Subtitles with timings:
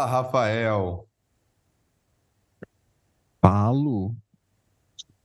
[0.00, 1.06] Fala, Rafael.
[3.42, 4.16] Falo.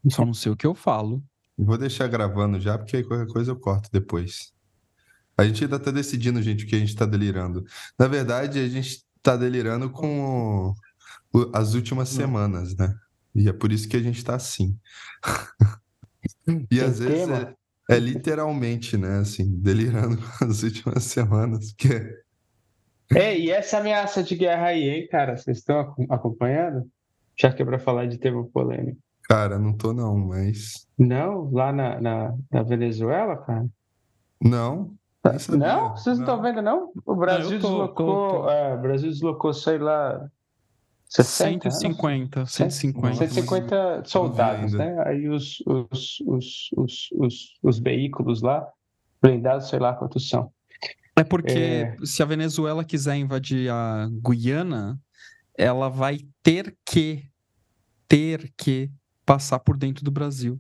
[0.10, 1.24] Só não sei o que eu falo.
[1.58, 4.54] Vou deixar gravando já, porque aí qualquer coisa eu corto depois.
[5.38, 7.63] A gente ainda tá decidindo, gente, o que a gente tá delirando.
[7.98, 10.74] Na verdade, a gente tá delirando com
[11.34, 12.94] o- as últimas semanas, né?
[13.34, 14.78] E é por isso que a gente tá assim.
[16.70, 17.55] E às Tem vezes é,
[17.91, 19.20] é literalmente, né?
[19.20, 21.71] Assim, delirando com as últimas semanas.
[21.73, 22.24] Porque
[23.14, 25.38] É, e essa ameaça de guerra aí, hein, cara?
[25.38, 26.88] Vocês estão ac- acompanhando?
[27.38, 28.98] Já que é pra falar de tema polêmico.
[29.23, 30.88] Cara, não tô não, mas.
[30.98, 31.50] Não?
[31.52, 33.66] Lá na, na, na Venezuela, cara?
[34.41, 34.94] Não.
[35.40, 35.58] sabia.
[35.68, 35.90] Não?
[35.95, 36.91] Vocês não estão vendo, não?
[37.05, 38.30] O Brasil tô, deslocou.
[38.30, 38.50] tô, tô.
[38.50, 40.30] é, o Brasil deslocou, sei lá.
[41.08, 43.16] 60, 150, 150.
[43.16, 45.03] 150 soldados, né?
[45.06, 48.67] Aí os, os, os, os, os, os veículos lá,
[49.22, 50.52] blindados, sei lá quantos são.
[51.17, 51.95] É porque É.
[52.03, 54.99] se a Venezuela quiser invadir a Guiana,
[55.57, 57.23] ela vai ter que,
[58.07, 58.91] ter que
[59.25, 60.59] passar por dentro do Brasil.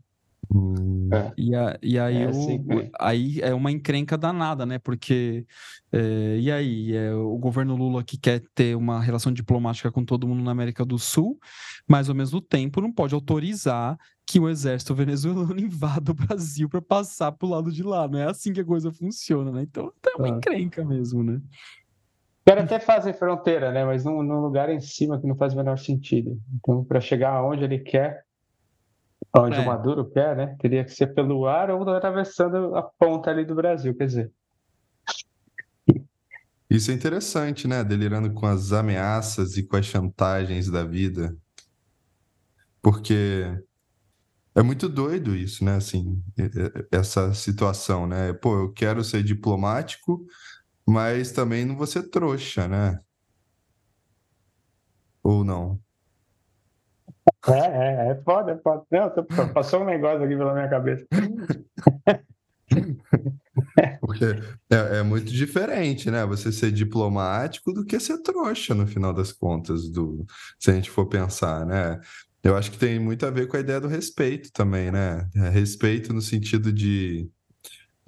[0.53, 2.89] Hum, E, a- e aí, É, o- sim, é.
[2.99, 4.79] aí é uma encrenca danada, né?
[4.79, 5.45] Porque
[5.91, 10.27] é, e aí é, o governo Lula que quer ter uma relação diplomática com todo
[10.27, 11.37] mundo na América do Sul,
[11.87, 16.81] mas ao mesmo tempo não pode autorizar que o exército venezuelano invada o Brasil para
[16.81, 18.07] passar pro lado de lá.
[18.07, 19.61] Não é assim que a coisa funciona, né?
[19.63, 20.37] Então é uma Ah.
[20.37, 21.35] encrenca mesmo, né?
[21.37, 23.85] Os caras até fazem fronteira, né?
[23.85, 26.39] Mas num, num lugar em cima que não faz o menor sentido.
[26.55, 28.24] Então, para chegar aonde ele quer,
[29.37, 29.59] onde É.
[29.61, 30.55] o Maduro quer, né?
[30.59, 33.95] Teria que ser pelo ar ou atravessando a ponta ali do Brasil.
[33.95, 34.31] Quer dizer,
[36.67, 37.83] Isso é interessante, né?
[37.83, 41.37] Delirando com as ameaças e com as chantagens da vida.
[42.81, 43.43] Porque
[44.55, 45.75] é muito doido isso, né?
[45.75, 48.33] Assim, e- e- essa situação, né?
[48.33, 50.25] Pô, eu quero ser diplomático,
[50.87, 52.99] mas também não vou ser trouxa, né?
[55.23, 55.79] Ou não?
[57.47, 58.83] É, é, é foda, é foda.
[58.91, 59.23] Não, tô-
[59.53, 61.05] passou um negócio aqui pela minha cabeça.
[64.01, 64.25] Porque
[64.69, 66.25] é, é muito diferente, né?
[66.25, 70.25] Você ser diplomático do que ser trouxa, no final das contas, do,
[70.59, 71.99] se a gente for pensar, né?
[72.43, 75.27] Eu acho que tem muito a ver com a ideia do respeito também, né?
[75.35, 77.27] É, Respeito no sentido de,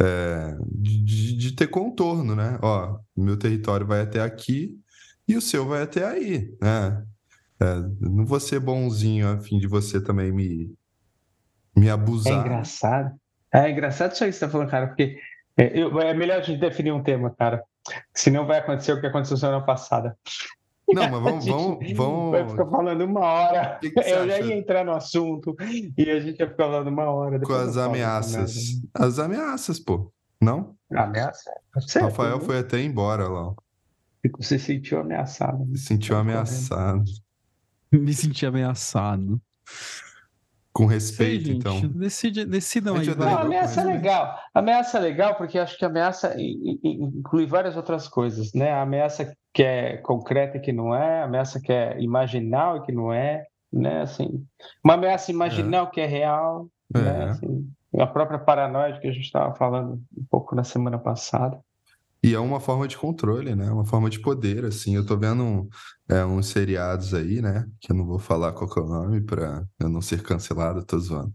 [0.02, 2.58] é, de, de- ter contorno, né?
[2.62, 4.78] Ó, meu território vai até aqui
[5.28, 7.04] e o seu vai até aí, né?
[7.60, 10.74] É, não vou ser bonzinho a fim de você também me,
[11.76, 12.34] me É abusar.
[12.46, 13.16] engraçado.
[13.54, 15.18] É engraçado isso aí que você está falando, cara, porque
[15.58, 17.64] é, eu- é melhor a gente definir um tema, cara.
[18.14, 20.16] Senão vai acontecer o que aconteceu semana passada.
[20.90, 22.32] Não, mas vamos, vamos, vamos...
[22.32, 23.78] Vai ficar falando uma hora.
[23.82, 24.44] Que que Eu já acha?
[24.46, 25.56] ia entrar no assunto
[25.98, 27.40] e a gente ia ficar falando uma hora.
[27.40, 28.56] com as falo, ameaças.
[28.56, 28.82] né?
[28.94, 30.12] As ameaças, pô.
[30.42, 30.76] Não?
[30.94, 31.50] Ameaça?
[31.88, 32.44] Certo, Rafael né?
[32.46, 33.54] foi até embora lá.
[34.38, 35.60] Você se sentiu ameaçado.
[35.66, 35.76] né?
[35.76, 37.04] Se sentiu Tá ameaçado.
[37.92, 39.42] Me senti ameaçado.
[40.74, 41.58] Com Sei, respeito, gente.
[41.58, 41.82] então.
[41.90, 43.10] Decide, decidam aí.
[43.10, 43.34] vai.
[43.34, 43.94] Não, ameaça é né?
[43.94, 44.40] legal.
[44.54, 48.72] Ameaça é legal porque acho que ameaça inclui várias outras coisas, né?
[48.72, 52.82] A ameaça que é concreta e que não é, a ameaça que é imaginal e
[52.84, 53.44] que não é,
[53.74, 54.02] né?
[54.02, 54.46] Assim,
[54.84, 57.22] uma ameaça imaginal que é real, né?
[57.22, 57.24] É.
[57.24, 57.68] Assim,
[58.00, 61.60] a própria paranoia que a gente estava falando um pouco na semana passada.
[62.28, 63.72] E é uma forma de controle, né?
[63.72, 64.96] Uma forma de poder, assim.
[64.96, 65.70] Eu tô vendo um-
[66.10, 67.66] é, uns seriados aí, né?
[67.80, 71.00] Que eu não vou falar qual é o nome pra eu não ser cancelado, tô
[71.00, 71.34] zoando.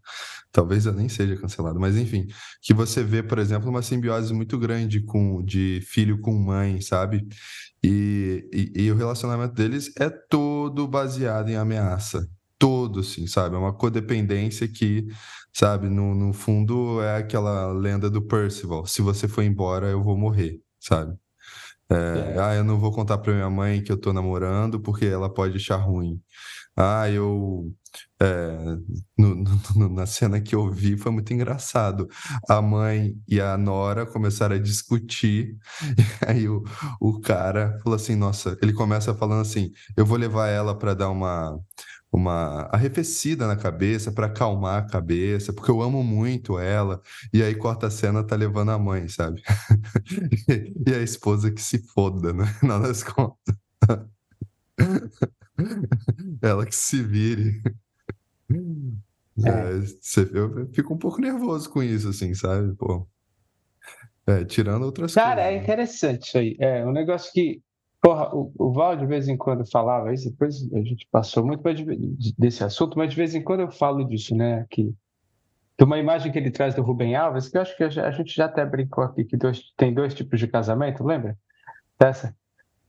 [0.53, 2.27] Talvez eu nem seja cancelado, mas enfim.
[2.63, 7.27] Que você vê, por exemplo, uma simbiose muito grande com, de filho com mãe, sabe?
[7.85, 12.29] E, e, e o relacionamento deles é todo baseado em ameaça.
[12.59, 13.57] Todo, assim, sabe?
[13.57, 15.07] É uma codependência que,
[15.53, 18.87] sabe, no, no fundo é aquela lenda do Percival.
[18.87, 21.17] Se você for embora, eu vou morrer, sabe?
[21.91, 21.95] É,
[22.37, 22.39] É.
[22.41, 25.57] ah, eu não vou contar pra minha mãe que eu tô namorando porque ela pode
[25.57, 26.21] achar ruim.
[26.77, 27.73] Ah, eu.
[28.21, 28.77] é,
[29.19, 29.37] no-
[29.77, 32.09] no- na cena que eu vi foi muito engraçado.
[32.49, 35.57] A mãe e a nora começaram a discutir,
[35.99, 36.63] e aí o,
[37.01, 41.11] o cara falou assim: Nossa, ele começa falando assim: Eu vou levar ela para dar
[41.11, 41.59] uma,
[42.13, 47.01] uma arrefecida na cabeça, para acalmar a cabeça, porque eu amo muito ela.
[47.33, 49.43] E aí corta a cena, tá levando a mãe, sabe?
[50.87, 52.45] E a esposa que se foda, né?
[52.61, 53.57] Final das contas.
[56.43, 57.63] Ela que se vire.
[59.45, 62.75] É, você- eu fico um pouco nervoso com isso, assim, sabe?
[62.77, 63.07] Pô.
[64.27, 65.57] É, tirando outras Cara, é coisas.
[65.57, 65.63] né?
[65.63, 66.57] interessante isso aí.
[66.61, 67.61] É um negócio que,
[68.03, 71.63] porra, o, o Val de vez em quando falava isso, depois a gente passou muito
[71.75, 74.67] de- desse assunto, mas de vez em quando eu falo disso, né?
[74.71, 74.95] Que
[75.77, 78.35] tem uma imagem que ele traz do Rubem Alves, que eu acho que a gente
[78.35, 81.39] já até brincou aqui, que dois- tem dois tipos de casamento, lembra?
[82.01, 82.37] Dessa?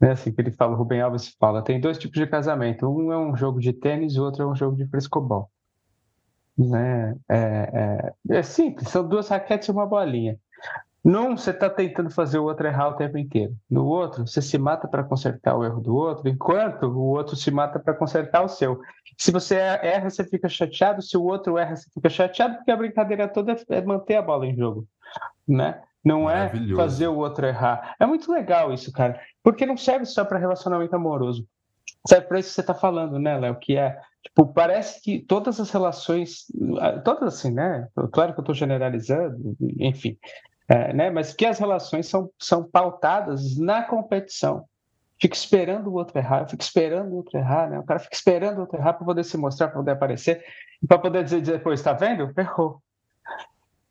[0.02, 2.88] É assim que ele fala, o Rubem Alves fala, tem dois tipos de casamento.
[2.88, 5.50] Um é um jogo de tênis o outro é um jogo de frescobol.
[6.58, 7.16] Né?
[7.30, 10.40] É, é, é simples, são duas raquetes e uma bolinha.
[11.04, 13.54] Num, você está tentando fazer o outro errar o tempo inteiro.
[13.70, 17.52] No outro, você se mata para consertar o erro do outro, enquanto o outro se
[17.52, 18.80] mata para consertar o seu.
[19.18, 21.02] Se você erra, você fica chateado.
[21.02, 24.46] Se o outro erra, você fica chateado, porque a brincadeira toda é manter a bola
[24.46, 24.88] em jogo.
[25.46, 25.82] Né?
[26.04, 27.96] Não é fazer o outro errar.
[28.00, 29.20] É muito legal isso, cara.
[29.44, 31.46] Porque não serve só para relacionamento amoroso.
[32.08, 33.56] Serve para isso que você está falando, né, Léo?
[33.56, 36.46] Que é, tipo, parece que todas as relações,
[37.04, 37.88] todas assim, né?
[38.12, 40.18] Claro que eu estou generalizando, enfim,
[40.68, 41.10] é, né?
[41.10, 44.66] mas que as relações são, são pautadas na competição.
[45.20, 47.80] Fica esperando o outro errar, fica esperando o outro errar, né?
[47.80, 50.44] O cara fica esperando o outro errar para poder se mostrar, para poder aparecer,
[50.82, 52.34] e para poder dizer depois, está vendo?
[52.38, 52.82] Errou.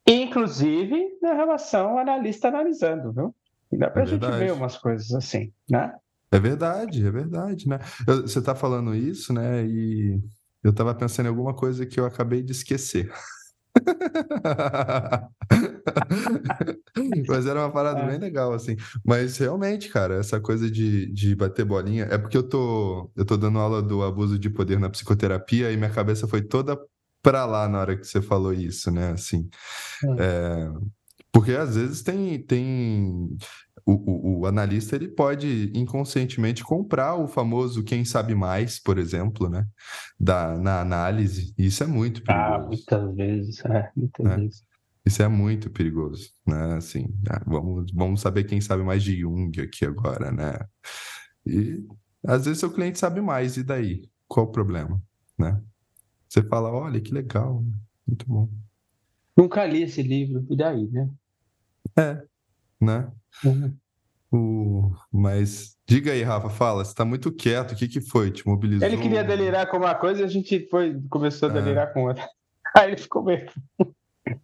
[0.07, 3.35] Inclusive na relação analista analisando, viu?
[3.79, 5.95] dá para a é gente ver umas coisas assim, né?
[6.31, 7.79] É verdade, é verdade, né?
[8.07, 9.65] Eu, você está falando isso, né?
[9.65, 10.21] E
[10.63, 13.13] eu estava pensando em alguma coisa que eu acabei de esquecer.
[17.29, 18.07] Mas era uma parada é.
[18.07, 18.77] bem legal, assim.
[19.05, 22.07] Mas realmente, cara, essa coisa de, de bater bolinha.
[22.11, 25.77] É porque eu tô, eu tô dando aula do abuso de poder na psicoterapia e
[25.77, 26.79] minha cabeça foi toda
[27.23, 29.13] pra lá na hora que você falou isso, né?
[29.13, 29.49] Assim.
[30.19, 30.25] É.
[30.25, 30.71] É,
[31.33, 33.37] porque às vezes tem, tem
[33.87, 39.49] o, o, o, analista ele pode inconscientemente comprar o famoso quem sabe mais, por exemplo,
[39.49, 39.67] né?
[40.21, 41.55] Da, na análise.
[41.57, 42.63] Isso é muito ah, perigoso.
[42.63, 44.37] Ah, muitas vezes, é, muitas né?
[44.37, 44.65] vezes.
[45.05, 46.75] Isso é muito perigoso, né?
[46.75, 50.55] Assim, ah, vamos, vamos saber quem sabe mais de Jung aqui agora, né?
[51.47, 51.83] E
[52.25, 54.03] às vezes seu cliente sabe mais, e daí?
[54.29, 55.03] Qual o problema,
[55.37, 55.61] né?
[56.29, 57.65] Você fala, olha, que legal,
[58.07, 58.49] muito bom.
[59.37, 61.11] Nunca li esse livro, e daí, né?
[61.99, 62.23] É,
[62.81, 63.11] né?
[63.45, 63.77] Uhum.
[64.33, 64.93] O...
[65.13, 68.31] Mas diga aí, Rafa, fala, você está muito quieto, o que, que foi?
[68.31, 68.87] Te mobilizou?
[68.87, 71.55] Ele queria delirar com uma coisa e a gente foi, começou a é.
[71.55, 71.93] delirar é.
[71.93, 72.27] com outra.
[72.75, 73.47] Aí ele ficou meio.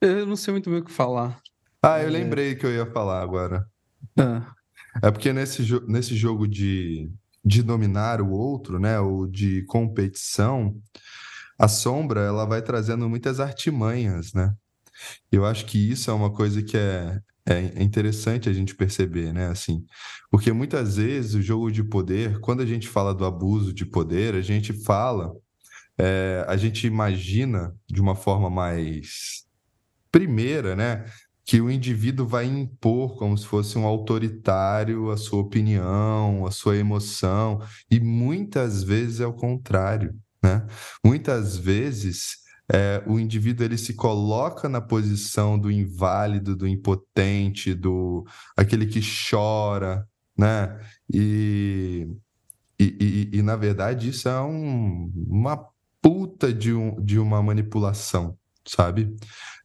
[0.00, 1.40] Eu não sei muito bem o que falar.
[1.82, 2.10] Ah, eu é...
[2.10, 3.66] lembrei que eu ia falar agora.
[4.18, 7.10] É, é porque nesse, jo nesse jogo de,
[7.42, 10.76] de dominar o outro, né, ou de competição,
[11.58, 14.54] a sombra ela vai trazendo muitas artimanhas, né?
[15.30, 19.46] Eu acho que isso é uma coisa que é, é interessante a gente perceber, né?
[19.46, 19.84] Assim,
[20.30, 24.34] porque muitas vezes o jogo de poder, quando a gente fala do abuso de poder,
[24.34, 25.32] a gente fala,
[25.96, 29.44] é, a gente imagina de uma forma mais
[30.12, 31.06] primeira, né?
[31.44, 36.76] Que o indivíduo vai impor como se fosse um autoritário a sua opinião, a sua
[36.76, 40.66] emoção, e muitas vezes é o contrário, né?
[41.02, 48.26] Muitas vezes é, o indivíduo ele se coloca na posição do inválido, do impotente, do
[48.56, 50.06] aquele que chora,
[50.37, 50.79] né?
[51.12, 52.06] E,
[52.79, 55.67] e, e, e na verdade isso é um, uma
[56.03, 58.37] puta de, um, de uma manipulação,
[58.67, 59.17] sabe?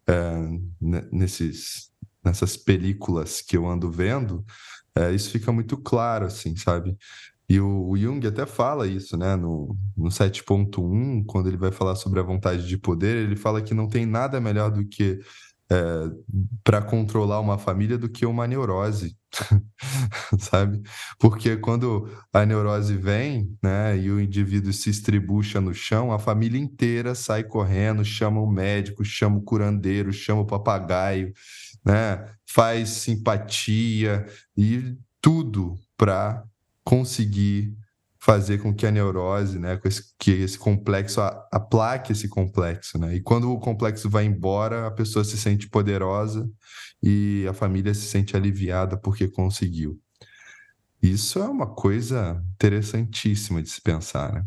[0.07, 0.33] É,
[1.11, 1.91] nesses,
[2.23, 4.45] nessas películas que eu ando vendo,
[4.95, 6.95] é, isso fica muito claro, assim, sabe?
[7.49, 9.35] E o, o Jung até fala isso, né?
[9.35, 13.73] No, no 7.1, quando ele vai falar sobre a vontade de poder, ele fala que
[13.73, 15.19] não tem nada melhor do que
[15.71, 15.75] é,
[16.63, 19.17] para controlar uma família do que uma neurose,
[20.39, 20.81] sabe?
[21.19, 26.59] Porque quando a neurose vem, né, e o indivíduo se estribucha no chão, a família
[26.59, 31.33] inteira sai correndo, chama o médico, chama o curandeiro, chama o papagaio,
[31.85, 32.25] né?
[32.47, 36.43] Faz simpatia e tudo para
[36.83, 37.75] conseguir
[38.19, 39.77] fazer com que a neurose, né,
[40.17, 41.19] que esse complexo
[41.51, 43.15] aplaque esse complexo, né?
[43.15, 46.49] E quando o complexo vai embora, a pessoa se sente poderosa
[47.01, 49.99] e a família se sente aliviada porque conseguiu.
[51.01, 54.45] Isso é uma coisa interessantíssima de se pensar, né?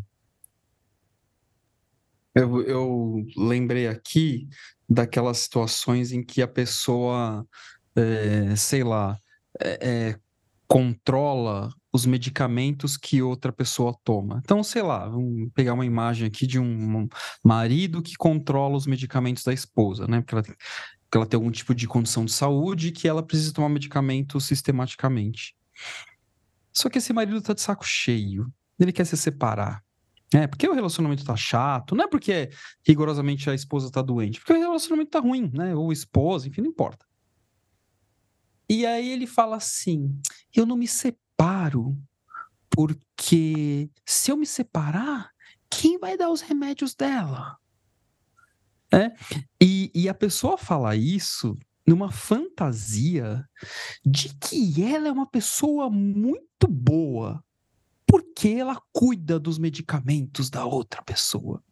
[2.33, 4.47] Eu, eu lembrei aqui
[4.89, 7.45] daquelas situações em que a pessoa,
[7.95, 9.19] é, sei lá,
[9.59, 10.19] é, é,
[10.67, 14.39] controla os medicamentos que outra pessoa toma.
[14.43, 17.09] Então, sei lá, vamos pegar uma imagem aqui de um
[17.43, 20.21] marido que controla os medicamentos da esposa, né?
[20.21, 23.69] Porque ela, porque ela tem algum tipo de condição de saúde que ela precisa tomar
[23.69, 25.55] medicamento sistematicamente.
[26.71, 28.47] Só que esse marido tá de saco cheio,
[28.79, 29.83] ele quer se separar.
[30.31, 32.49] É, porque o relacionamento tá chato, não é porque
[32.85, 35.73] rigorosamente a esposa tá doente, porque o relacionamento tá ruim, né?
[35.73, 37.05] Ou esposa, enfim, não importa.
[38.69, 40.19] E aí ele fala assim:
[40.53, 41.95] eu não me separo separo,
[42.69, 45.29] porque se eu me separar,
[45.69, 47.57] quem vai dar os remédios dela?
[48.91, 49.11] É?
[49.61, 53.47] E, e a pessoa fala isso numa fantasia
[54.03, 57.43] de que ela é uma pessoa muito boa,
[58.05, 61.63] porque ela cuida dos medicamentos da outra pessoa.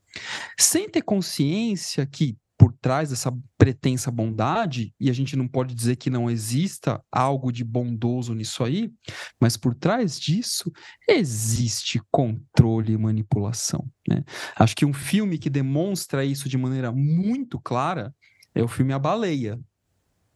[0.59, 5.97] Sem ter consciência que por trás dessa pretensa bondade, e a gente não pode dizer
[5.97, 8.91] que não exista algo de bondoso nisso aí,
[9.39, 10.71] mas por trás disso
[11.07, 13.87] existe controle e manipulação.
[14.09, 14.23] Né?
[14.55, 18.11] Acho que um filme que demonstra isso de maneira muito clara
[18.55, 19.59] é o filme A Baleia.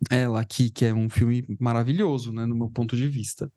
[0.08, 3.52] Ela aqui, que é um filme maravilhoso, né, no meu ponto de vista.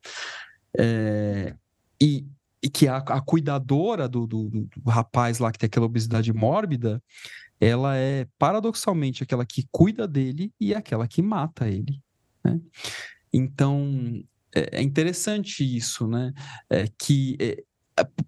[0.78, 1.54] É,
[2.00, 2.26] e,
[2.62, 7.02] e que a, a cuidadora do, do, do, rapaz lá que tem aquela obesidade mórbida,
[7.64, 12.02] ela é paradoxalmente aquela que cuida dele e aquela que mata ele.
[12.44, 12.60] Né?
[13.32, 14.20] Então
[14.52, 16.32] é, é interessante isso, né?
[16.68, 17.62] É, que é,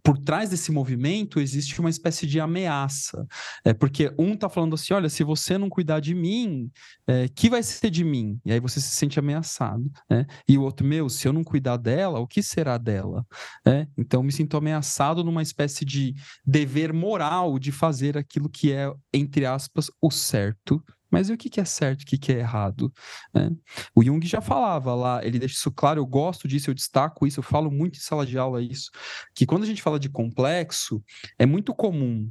[0.02, 3.26] por trás desse movimento existe uma espécie de ameaça.
[3.64, 6.70] É porque um está falando assim: olha, se você não cuidar de mim,
[7.06, 8.38] é, que vai ser de mim?
[8.44, 9.90] E aí você se sente ameaçado.
[10.08, 10.26] Né?
[10.48, 13.24] E o outro, meu, se eu não cuidar dela, o que será dela?
[13.66, 18.92] É, então me sinto ameaçado numa espécie de dever moral de fazer aquilo que é,
[19.12, 20.82] entre aspas, o certo
[21.14, 22.92] mas e o que é certo, o que é errado?
[23.32, 23.48] Né?
[23.94, 27.38] O Jung já falava lá, ele deixa isso claro, eu gosto disso, eu destaco isso,
[27.38, 28.90] eu falo muito em sala de aula isso,
[29.32, 31.00] que quando a gente fala de complexo,
[31.38, 32.28] é muito comum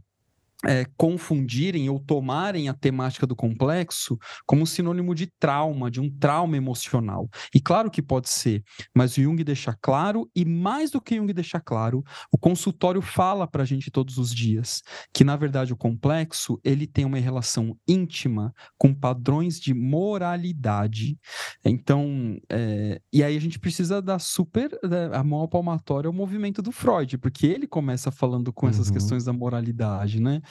[0.66, 6.58] é, confundirem ou tomarem a temática do complexo como sinônimo de trauma, de um trauma
[6.58, 7.30] emocional.
[7.54, 8.64] E claro que pode ser,
[8.96, 13.48] mas o Jung deixa claro, e mais do que Jung deixa claro, o consultório fala
[13.48, 14.82] para a gente todos os dias
[15.14, 21.18] que, na verdade, o complexo ele tem uma relação íntima com padrões de moralidade.
[21.64, 26.62] Então, é, e aí a gente precisa dar super né, a mão palmatória ao movimento
[26.62, 28.94] do Freud, porque ele começa falando com essas uhum.
[28.94, 30.42] questões da moralidade, né?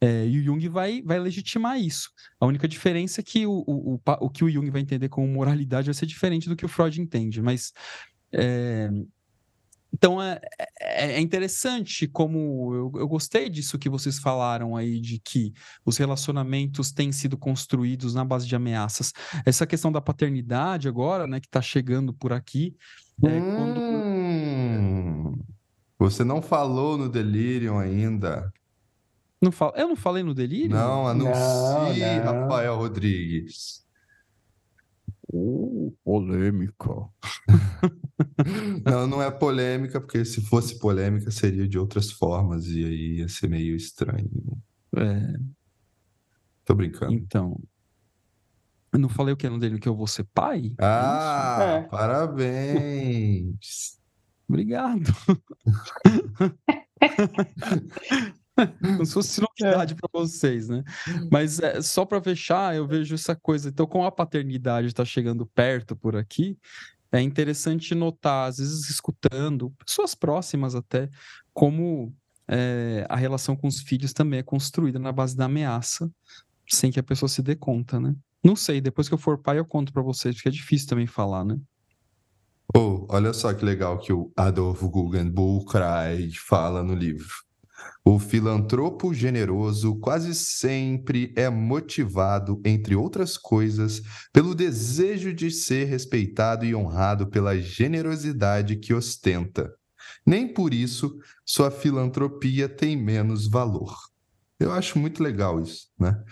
[0.00, 2.10] É, e o Jung vai, vai legitimar isso.
[2.40, 5.28] A única diferença é que o, o, o, o que o Jung vai entender como
[5.28, 7.42] moralidade vai ser diferente do que o Freud entende.
[7.42, 7.72] Mas.
[8.32, 8.88] É,
[9.92, 10.40] então é,
[10.80, 15.52] é, é, interessante como eu, eu gostei disso que vocês falaram aí, de que
[15.84, 19.12] os relacionamentos têm sido construídos na base de ameaças.
[19.44, 22.76] Essa questão da paternidade agora, né, que está chegando por aqui.
[23.22, 23.80] É, hum, quando...
[25.98, 28.50] Você não falou no Delirium ainda.
[29.40, 29.72] Não fal...
[29.74, 30.70] Eu não falei no delírio?
[30.70, 32.42] Não, anuncie não, não.
[32.42, 33.82] Rafael Rodrigues.
[35.32, 36.90] Uh, polêmica.
[38.84, 43.28] não, não é polêmica, porque se fosse polêmica seria de outras formas e aí ia
[43.28, 44.28] ser meio estranho.
[44.96, 45.38] É.
[46.64, 47.14] Tô brincando.
[47.14, 47.58] Então.
[48.92, 50.74] Eu não falei o que é no dele que eu vou ser pai?
[50.78, 51.82] É ah, é.
[51.88, 54.00] parabéns.
[54.48, 55.14] Obrigado.
[58.80, 59.96] Como se fosse novidade é.
[59.96, 60.82] para vocês, né?
[61.30, 63.68] Mas é, só para fechar, eu vejo essa coisa.
[63.68, 66.58] Então, com a paternidade está chegando perto por aqui,
[67.12, 71.08] é interessante notar, às vezes escutando, pessoas próximas até,
[71.52, 72.14] como
[72.46, 76.10] é, a relação com os filhos também é construída na base da ameaça,
[76.68, 78.14] sem que a pessoa se dê conta, né?
[78.42, 81.06] Não sei, depois que eu for pai eu conto para vocês, porque é difícil também
[81.06, 81.58] falar, né?
[82.74, 85.72] Oh, olha só que legal que o Adolfo Guggenbuch
[86.46, 87.34] fala no livro.
[88.04, 96.64] O filantropo generoso quase sempre é motivado, entre outras coisas, pelo desejo de ser respeitado
[96.64, 99.70] e honrado pela generosidade que ostenta.
[100.26, 103.94] Nem por isso sua filantropia tem menos valor.
[104.58, 106.22] Eu acho muito legal isso, né?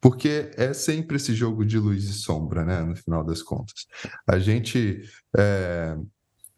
[0.00, 2.82] Porque é sempre esse jogo de luz e sombra, né?
[2.82, 3.86] No final das contas.
[4.28, 5.02] A gente
[5.36, 5.96] é,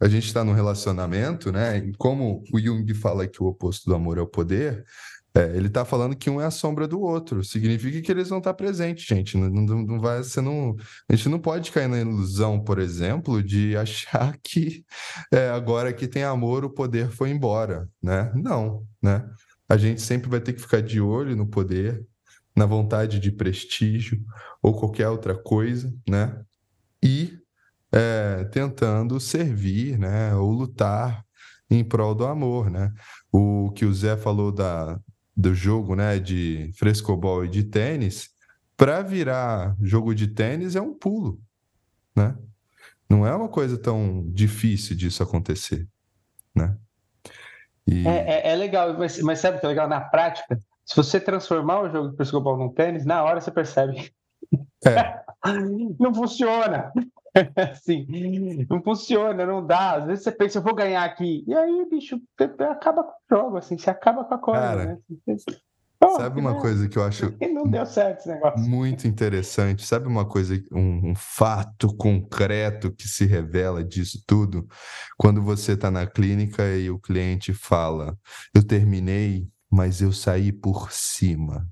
[0.01, 1.79] a gente está num relacionamento, né?
[1.79, 4.85] E como o Jung fala que o oposto do amor é o poder,
[5.35, 7.45] é, ele está falando que um é a sombra do outro.
[7.45, 9.37] Significa que eles vão estar tá presentes, gente.
[9.37, 10.75] Não, não, não vai, você não,
[11.09, 14.85] a gente não pode cair na ilusão, por exemplo, de achar que
[15.33, 18.33] é, agora que tem amor o poder foi embora, né?
[18.35, 19.25] Não, né?
[19.69, 22.05] A gente sempre vai ter que ficar de olho no poder,
[22.57, 24.21] na vontade de prestígio
[24.61, 26.41] ou qualquer outra coisa, né?
[27.03, 27.39] E
[27.93, 31.25] é, tentando servir, né, ou lutar
[31.71, 32.93] em prol do amor, né?
[33.33, 34.99] O que o Zé falou da,
[35.37, 38.31] do jogo, né, de frescobol e de tênis,
[38.77, 41.41] para virar jogo de tênis é um pulo,
[42.17, 42.37] né?
[43.09, 45.87] Não é uma coisa tão difícil disso acontecer,
[46.55, 46.77] né?
[47.87, 48.07] E...
[48.07, 50.59] É, é, é, legal, mas, mas sabe o que é legal na prática?
[50.85, 54.13] Se você transformar o jogo de frescobol num tênis, na hora você percebe.
[54.87, 55.21] É.
[55.99, 56.93] não funciona.
[57.73, 58.07] assim,
[58.69, 59.97] não funciona, não dá.
[59.97, 61.45] Às vezes você pensa, eu vou ganhar aqui.
[61.47, 62.21] E aí, bicho,
[62.71, 64.99] acaba com o jogo, assim, você acaba com a coisa, Cara, né?
[66.17, 66.61] Sabe uma né?
[66.61, 67.35] coisa que eu acho.
[67.39, 68.59] E não deu certo esse negócio.
[68.59, 69.87] Muito interessante.
[69.87, 74.67] Sabe uma coisa, um, um fato concreto que se revela disso tudo?
[75.19, 78.17] Quando você está na clínica e o cliente fala:
[78.55, 81.69] Eu terminei, mas eu saí por cima.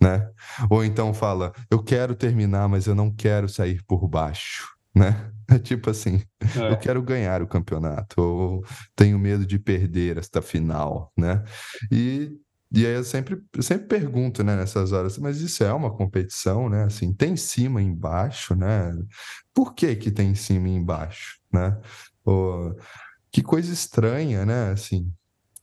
[0.00, 0.28] Né?
[0.70, 4.68] Ou então fala: Eu quero terminar, mas eu não quero sair por baixo.
[4.94, 5.30] Né?
[5.50, 6.72] É tipo assim, é.
[6.72, 8.62] eu quero ganhar o campeonato, ou
[8.94, 11.42] tenho medo de perder esta final, né?
[11.90, 12.38] E
[12.70, 16.68] e aí eu sempre, eu sempre pergunto, né, nessas horas, mas isso é uma competição,
[16.68, 16.84] né?
[16.84, 18.92] Assim, tem cima e embaixo, né?
[19.54, 21.80] Por que que tem cima e embaixo, né?
[22.24, 22.76] Ou,
[23.32, 24.72] que coisa estranha, né?
[24.72, 25.10] Assim,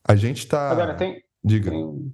[0.04, 0.72] a gente tá...
[0.72, 1.22] Agora, tem...
[1.44, 1.70] Diga.
[1.70, 2.14] Tem,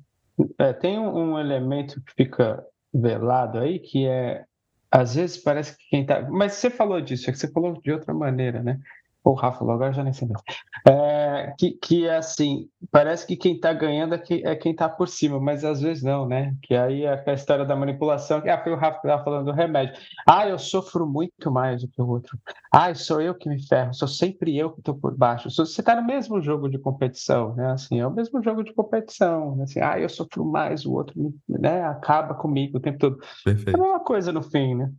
[0.62, 2.64] é, tem um, um elemento que fica
[2.94, 4.46] velado aí, que é
[4.92, 6.22] às vezes parece que quem tá.
[6.30, 8.78] Mas você falou disso, é que você falou de outra maneira, né?
[9.24, 10.44] Ou Rafa, agora já nem sei mais.
[10.88, 11.11] É,
[11.58, 15.08] que, que é assim, parece que quem está ganhando é, que, é quem está por
[15.08, 16.56] cima, mas às vezes não, né?
[16.62, 19.46] Que aí é a história da manipulação, que ah, foi o Rafa que estava falando
[19.46, 19.96] do remédio.
[20.28, 22.38] Ah, eu sofro muito mais do que o outro.
[22.72, 25.50] Ah, sou eu que me ferro, sou sempre eu que estou por baixo.
[25.50, 27.72] Você está no mesmo jogo de competição, né?
[27.72, 29.56] Assim, é o mesmo jogo de competição.
[29.56, 29.64] Né?
[29.64, 33.20] Assim, ah, eu sofro mais, o outro né, acaba comigo o tempo todo.
[33.44, 33.78] Perfeito.
[33.78, 34.92] É a mesma coisa no fim, né?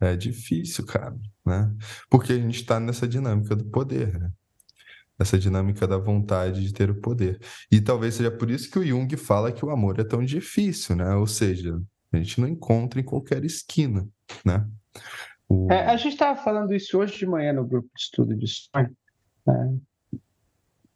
[0.00, 1.74] É difícil, cara, né?
[2.08, 4.30] Porque a gente está nessa dinâmica do poder, né?
[5.18, 7.40] Essa dinâmica da vontade de ter o poder.
[7.70, 10.94] E talvez seja por isso que o Jung fala que o amor é tão difícil,
[10.94, 11.14] né?
[11.14, 11.80] Ou seja,
[12.12, 14.06] a gente não encontra em qualquer esquina,
[14.44, 14.66] né?
[15.48, 15.70] O...
[15.72, 18.96] É, a gente estava falando isso hoje de manhã no grupo de estudo de sonho.
[19.46, 19.78] Né?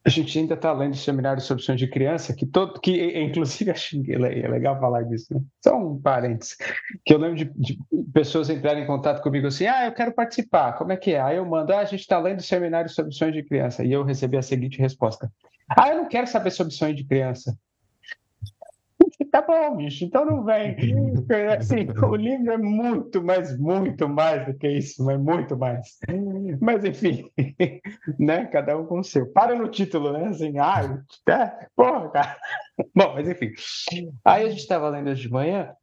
[0.04, 3.72] A gente ainda está lendo seminário sobre sonhos de criança, que todo, que inclusive
[4.04, 5.40] que é legal falar disso, né?
[5.62, 6.56] Só um parênteses,
[7.04, 7.78] que eu lembro de, de,
[8.12, 11.20] pessoas entrarem em contato comigo assim, ah, eu quero participar, como é que é?
[11.20, 14.02] Aí eu mando, ah, a gente está lendo seminário sobre sonhos de criança, e eu
[14.02, 15.30] recebi a seguinte resposta,
[15.68, 17.56] ah, eu não quero saber sobre sonhos de criança,
[19.32, 20.76] tá bom, bicho, então não vem.
[21.58, 25.98] Assim, o livro é muito, mas muito mais do que isso, mas muito mais.
[26.60, 27.30] Mas enfim,
[28.20, 28.44] né?
[28.46, 29.32] Cada um com o seu.
[29.32, 30.28] Para no título, né?
[30.28, 32.36] Assim, ah, é, porra, cara.
[32.94, 33.52] Bom, mas enfim.
[34.22, 35.74] Aí a gente estava lendo hoje de manhã,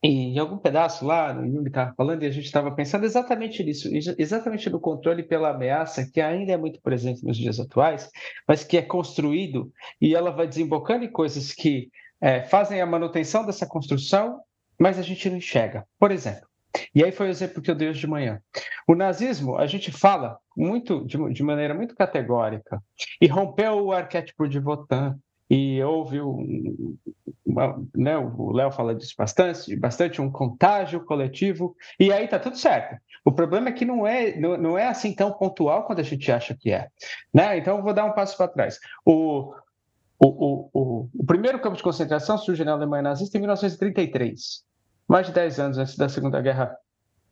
[0.00, 3.64] e em algum pedaço lá, o Jung estava falando, e a gente estava pensando exatamente
[3.64, 8.08] nisso, exatamente no controle pela ameaça, que ainda é muito presente nos dias atuais,
[8.46, 13.44] mas que é construído e ela vai desembocando em coisas que é, fazem a manutenção
[13.44, 14.40] dessa construção,
[14.78, 15.84] mas a gente não enxerga.
[15.98, 16.48] Por exemplo,
[16.94, 18.40] e aí foi o exemplo que eu dei hoje de manhã.
[18.86, 22.82] O nazismo, a gente fala muito de, de maneira muito categórica
[23.20, 25.18] e rompeu o arquétipo de Votan.
[25.50, 26.94] E houve um,
[27.44, 32.58] uma, né, o Léo fala disso bastante, bastante, um contágio coletivo, e aí tá tudo
[32.58, 33.00] certo.
[33.24, 36.30] O problema é que não é, não, não é assim tão pontual quando a gente
[36.30, 36.88] acha que é.
[37.32, 37.56] Né?
[37.56, 38.78] Então, eu vou dar um passo para trás.
[39.06, 39.54] O,
[40.18, 44.64] o, o, o, primeiro campo de concentração surge na Alemanha nazista em 1933,
[45.06, 46.76] mais de 10 anos antes da Segunda Guerra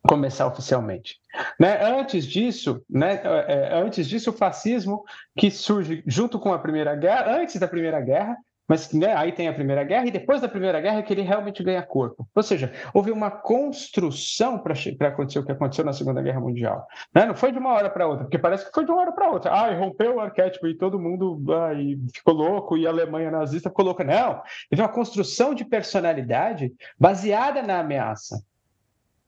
[0.07, 1.19] começar oficialmente.
[1.59, 1.83] Né?
[1.85, 5.03] Antes disso, né, é, é, antes disso, o fascismo
[5.35, 9.47] que surge junto com a Primeira Guerra, antes da Primeira Guerra, mas né, aí tem
[9.47, 12.27] a Primeira Guerra, e depois da Primeira Guerra é que ele realmente ganha corpo.
[12.35, 14.73] Ou seja, houve uma construção para
[15.07, 16.85] acontecer o que aconteceu na Segunda Guerra Mundial.
[17.13, 17.25] Né?
[17.25, 19.31] Não foi de uma hora para outra, porque parece que foi de uma hora para
[19.31, 19.51] outra.
[19.51, 23.69] Ah, rompeu o arquétipo e todo mundo ah, e ficou louco, e a Alemanha nazista
[23.69, 24.03] ficou louca.
[24.03, 28.43] Não, teve uma construção de personalidade baseada na ameaça.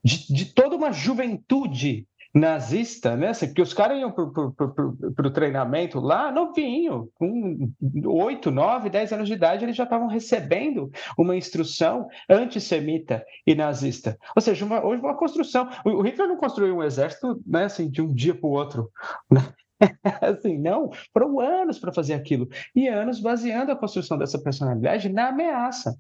[0.04, 3.30] De, de toda uma juventude nazista, né?
[3.30, 7.72] Assim, porque os caras iam para o treinamento lá novinho, com
[8.06, 14.18] 8, 9, 10 anos de idade, eles já estavam recebendo uma instrução antissemita e nazista.
[14.36, 15.70] Ou seja, uma, houve uma construção.
[15.84, 18.92] O, Hitler não construiu um exército né, assim, de um dia para o outro.
[19.32, 19.42] Né?
[20.22, 22.48] assim, não, foram anos para fazer aquilo.
[22.76, 25.98] E anos baseando a construção dessa personalidade na ameaça.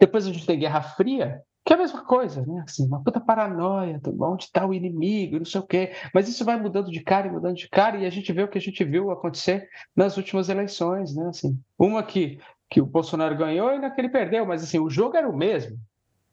[0.00, 2.64] Depois a gente tem Guerra Fria, que é a mesma coisa, né?
[2.66, 5.92] Assim, uma puta paranoia, onde está o inimigo, não sei o quê.
[6.14, 8.48] Mas isso vai mudando de cara e mudando de cara, e a gente vê o
[8.48, 11.26] que a gente viu acontecer nas últimas eleições, né?
[11.28, 15.28] Assim, uma que, que o Bolsonaro ganhou e naquele perdeu, mas assim, o jogo era
[15.28, 15.78] o mesmo.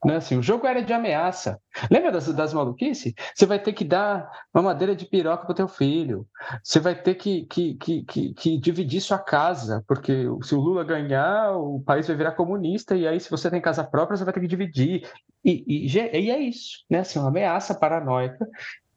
[0.05, 0.17] Né?
[0.17, 1.59] Assim, o jogo era de ameaça.
[1.89, 3.11] Lembra das, das maluquices?
[3.33, 6.27] Você vai ter que dar uma madeira de piroca para teu filho.
[6.63, 10.83] Você vai ter que, que, que, que, que dividir sua casa, porque se o Lula
[10.83, 14.33] ganhar, o país vai virar comunista, e aí, se você tem casa própria, você vai
[14.33, 15.09] ter que dividir.
[15.43, 16.99] E, e, e é isso, né?
[16.99, 18.47] Assim, uma ameaça paranoica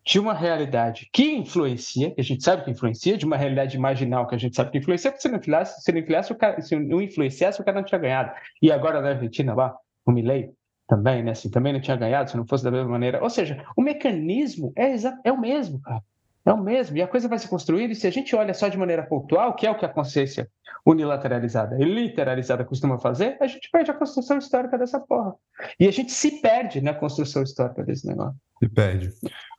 [0.04, 4.26] de uma realidade que influencia, que a gente sabe que influencia, de uma realidade marginal
[4.26, 6.62] que a gente sabe que influencia, porque se não influenciasse, se não influenciasse, o cara,
[6.62, 8.32] se não influenciasse, o cara não tinha ganhado.
[8.60, 9.74] E agora na Argentina, lá,
[10.06, 10.50] o Milley,
[10.88, 11.32] também, né?
[11.32, 13.22] Assim, também não tinha ganhado se não fosse da mesma maneira.
[13.22, 16.02] Ou seja, o mecanismo é, é o mesmo, cara.
[16.44, 18.68] É o mesmo, e a coisa vai se construindo, e se a gente olha só
[18.68, 20.48] de maneira pontual, que é o que a consciência
[20.86, 25.34] unilateralizada e literalizada costuma fazer, a gente perde a construção histórica dessa porra.
[25.78, 28.34] E a gente se perde na construção histórica desse negócio.
[28.58, 29.10] Se perde.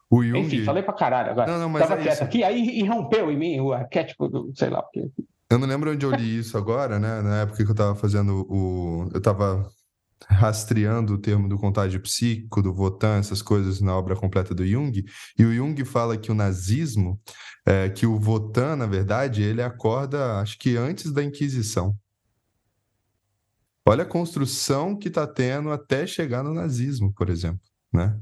[0.10, 0.40] O Jung...
[0.40, 1.52] Enfim, falei pra caralho agora.
[1.52, 4.72] Não, não, mas Tava é quieto aqui, aí irrompeu em mim o arquétipo do, sei
[4.72, 5.08] lá o quê.
[5.52, 7.22] Eu não lembro onde eu li isso agora, né?
[7.22, 9.10] Na época que eu tava fazendo o.
[9.14, 9.68] Eu tava
[10.40, 15.04] rastreando o termo do contágio psíquico, do Votan, essas coisas na obra completa do Jung,
[15.38, 17.20] e o Jung fala que o nazismo,
[17.66, 21.98] é, que o Votan, na verdade, ele acorda, acho que antes da Inquisição.
[23.86, 27.62] Olha a construção que está tendo até chegar no nazismo, por exemplo,
[27.92, 28.16] né?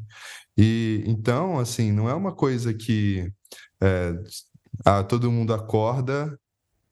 [0.57, 3.29] E então, assim, não é uma coisa que
[3.81, 4.13] é,
[4.85, 6.39] ah, todo mundo acorda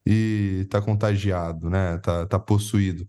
[0.06, 1.98] e está contagiado, né?
[2.00, 3.06] Tá, tá possuído.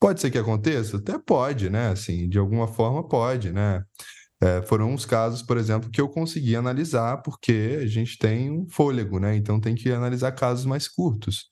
[0.00, 0.96] Pode ser que aconteça?
[0.96, 1.88] Até pode, né?
[1.90, 3.82] Assim, de alguma forma pode, né?
[4.42, 8.66] É, foram uns casos, por exemplo, que eu consegui analisar, porque a gente tem um
[8.70, 9.36] fôlego, né?
[9.36, 11.50] Então tem que analisar casos mais curtos.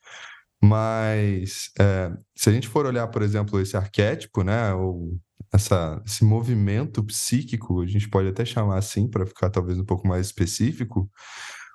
[0.63, 4.73] Mas é, se a gente for olhar, por exemplo, esse arquétipo, né?
[4.75, 5.19] Ou
[5.53, 10.07] essa, esse movimento psíquico, a gente pode até chamar assim, para ficar talvez um pouco
[10.09, 11.11] mais específico,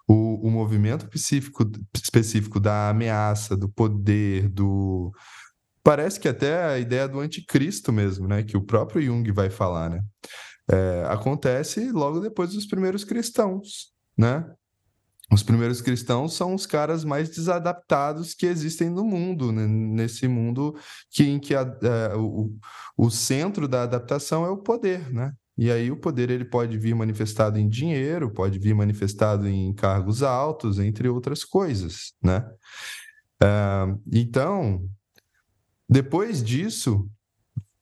[0.07, 1.63] o, o movimento específico,
[1.95, 5.11] específico da ameaça, do poder, do.
[5.83, 8.41] Parece que até a ideia do anticristo mesmo, né?
[8.43, 10.01] Que o próprio Jung vai falar, né?
[10.71, 14.45] É, acontece logo depois dos primeiros cristãos, né?
[15.31, 19.65] Os primeiros cristãos são os caras mais desadaptados que existem no mundo, né?
[19.65, 20.77] nesse mundo
[21.09, 22.55] que, em que a, a, o,
[22.95, 25.31] o centro da adaptação é o poder, né?
[25.57, 30.23] E aí o poder ele pode vir manifestado em dinheiro, pode vir manifestado em cargos
[30.23, 32.45] altos, entre outras coisas, né?
[33.41, 34.87] Uh, então,
[35.93, 37.07] depois disso,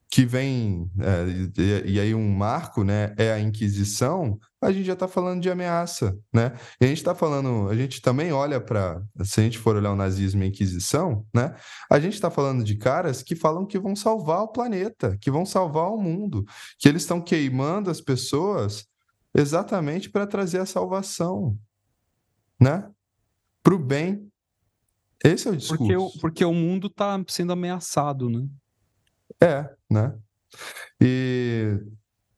[0.09, 4.91] que vem, é, e, e, aí um marco, né, é a Inquisição, a gente já
[4.91, 6.51] está falando de ameaça, né?
[6.81, 9.93] E a gente está falando, a gente também olha para, se a gente for olhar
[9.93, 11.55] o nazismo e a Inquisição, né,
[11.89, 15.45] a gente está falando de caras que falam que vão salvar o planeta, que vão
[15.45, 16.43] salvar o mundo,
[16.77, 18.85] que eles estão queimando as pessoas
[19.33, 21.57] exatamente para trazer a salvação,
[22.59, 22.89] né?
[23.63, 24.30] Para o bem.
[25.23, 25.83] Esse é o discurso.
[25.83, 28.47] Porque o, porque o mundo está sendo ameaçado, né?
[29.41, 30.13] É, né?
[30.99, 31.79] E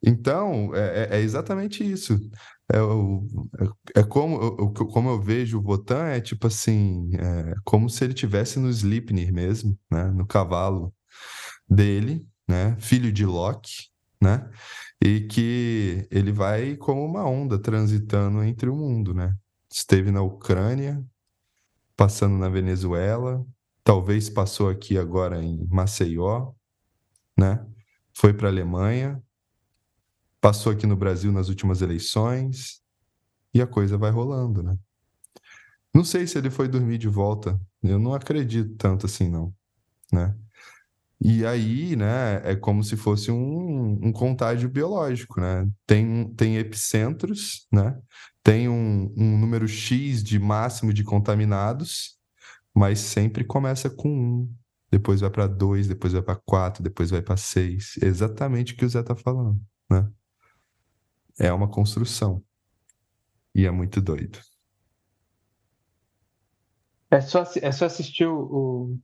[0.05, 2.19] então é, é, é exatamente isso.
[2.71, 7.89] É, é, é como, eu, como eu vejo o Votan, é tipo assim, é como
[7.89, 10.05] se ele tivesse no Sleipnir mesmo, né?
[10.11, 10.93] No cavalo
[11.69, 12.75] dele, né?
[12.79, 13.89] Filho de Loki,
[14.21, 14.49] né?
[15.03, 19.33] E que ele vai como uma onda transitando entre o mundo, né?
[19.71, 21.03] Esteve na Ucrânia,
[21.95, 23.45] passando na Venezuela,
[23.83, 26.53] talvez passou aqui agora em Maceió,
[27.37, 27.65] né?
[28.13, 29.21] Foi para a Alemanha,
[30.39, 32.81] passou aqui no Brasil nas últimas eleições
[33.53, 34.77] e a coisa vai rolando, né?
[35.93, 37.59] Não sei se ele foi dormir de volta.
[37.81, 39.53] Eu não acredito tanto assim, não,
[40.11, 40.35] né?
[41.21, 45.69] E aí, né, é como se fosse um, um contágio biológico, né?
[45.87, 47.97] Tem, tem epicentros, né?
[48.43, 52.19] Tem um, um número X de máximo de contaminados,
[52.73, 54.55] mas sempre começa com um,
[54.91, 57.97] depois vai para dois, depois vai para quatro, depois vai para seis.
[58.01, 60.07] Exatamente o que o Zé está falando, né?
[61.39, 62.43] É uma construção.
[63.55, 64.39] E é muito doido.
[67.09, 68.99] É só, é só assistir o, o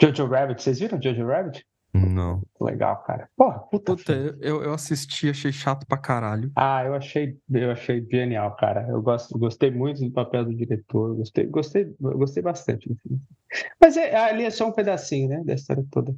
[0.00, 0.62] Jojo Rabbit.
[0.62, 1.66] Vocês viram Jojo Rabbit?
[1.94, 2.42] Não.
[2.60, 3.28] Legal, cara.
[3.36, 3.94] Porra, puta.
[3.94, 6.50] puta eu, eu assisti, achei chato pra caralho.
[6.56, 8.84] Ah, eu achei, eu achei genial, cara.
[8.88, 11.14] Eu gosto, gostei muito do papel do diretor.
[11.14, 12.90] Gostei, gostei, gostei bastante.
[12.92, 13.20] Enfim.
[13.80, 16.12] Mas é, ali é só um pedacinho, né, da história toda.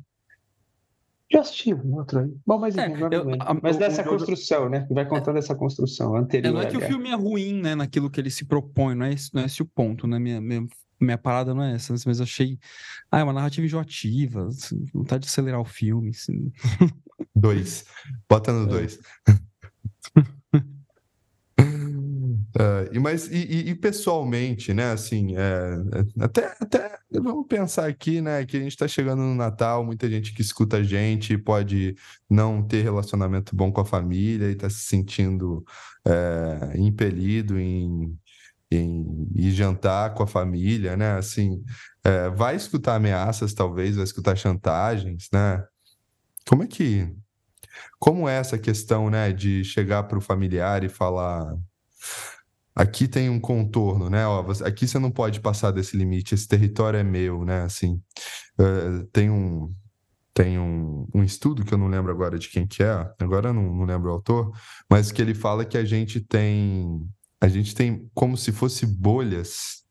[1.30, 2.32] Já assisti um outro aí.
[2.46, 4.86] Bom, mas, É, eu- a- mas o- dessa o construção, né?
[4.86, 6.54] que Vai contando essa construção É, anterior.
[6.54, 9.04] não é que o ali, filme é ruim, né, naquilo que ele se propõe, não
[9.06, 10.18] é esse, não é esse o ponto, né?
[10.20, 10.64] Minha, minha,
[11.00, 12.58] minha parada não é essa, mas achei.
[13.10, 16.10] Ah, é uma narrativa enjoativa, assim, vontade de acelerar o filme.
[16.10, 16.52] assim.
[17.34, 17.84] Dois.
[18.28, 18.54] Bota É.
[18.54, 18.98] no dois.
[22.58, 25.40] É, e, mas, e, e- e pessoalmente, né, assim, é,
[26.20, 30.08] é, até, até vamos pensar aqui, né, que a gente está chegando no Natal, muita
[30.08, 31.94] gente que escuta a gente pode
[32.28, 35.64] não ter relacionamento bom com a família e está se sentindo
[36.06, 38.16] é, impelido em,
[38.76, 41.62] em ir jantar com a família, né, assim,
[42.04, 45.64] é, vai escutar ameaças, talvez, vai escutar chantagens, né,
[46.46, 47.08] como é que,
[47.98, 51.56] como é essa questão, né, de chegar para o familiar e falar
[52.76, 54.26] aqui tem um contorno, né?
[54.26, 57.62] Ó, aqui você não pode passar desse limite, esse território é meu, né?
[57.62, 58.00] Assim,
[58.60, 59.74] eh, tem um
[60.34, 63.54] tem um, um estudo que eu não lembro agora de quem que é, agora eu
[63.54, 64.52] não, não lembro o autor,
[64.90, 67.00] mas que ele fala que a gente tem
[67.46, 69.84] a gente tem como se fosse bolhas,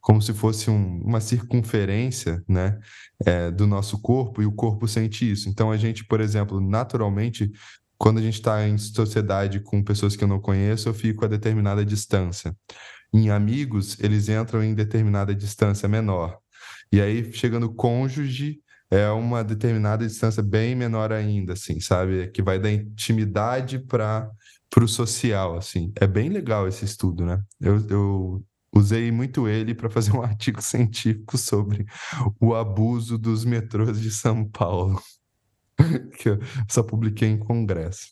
[0.00, 2.78] como se fosse um, uma circunferência, né,
[3.24, 5.48] é, do nosso corpo e o corpo sente isso.
[5.48, 7.50] Então a gente, por exemplo, naturalmente,
[7.98, 11.28] quando a gente está em sociedade com pessoas que eu não conheço, eu fico a
[11.28, 12.54] determinada distância.
[13.12, 16.38] Em amigos, eles entram em determinada distância menor.
[16.92, 18.60] E aí, chegando cônjuge,
[18.90, 22.28] é uma determinada distância bem menor ainda, assim, sabe?
[22.28, 24.30] Que vai da intimidade para
[24.78, 25.92] o social, assim.
[25.96, 27.42] É bem legal esse estudo, né?
[27.60, 31.84] Eu, eu usei muito ele para fazer um artigo científico sobre
[32.40, 35.00] o abuso dos metrôs de São Paulo,
[36.18, 38.08] que eu só publiquei em congresso.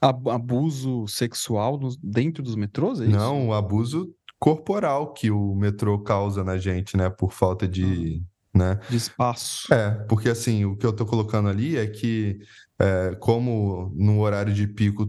[0.00, 3.00] Abuso sexual dentro dos metrôs?
[3.00, 7.08] É Não, o abuso corporal que o metrô causa na gente, né?
[7.08, 7.84] Por falta de.
[7.84, 8.24] Uhum.
[8.54, 8.78] Né?
[8.88, 9.72] De espaço.
[9.72, 12.38] É, porque assim, o que eu tô colocando ali é que,
[12.78, 15.08] é, como no horário de pico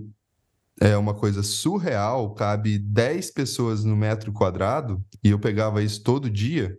[0.81, 6.29] é uma coisa surreal, cabe 10 pessoas no metro quadrado, e eu pegava isso todo
[6.29, 6.77] dia,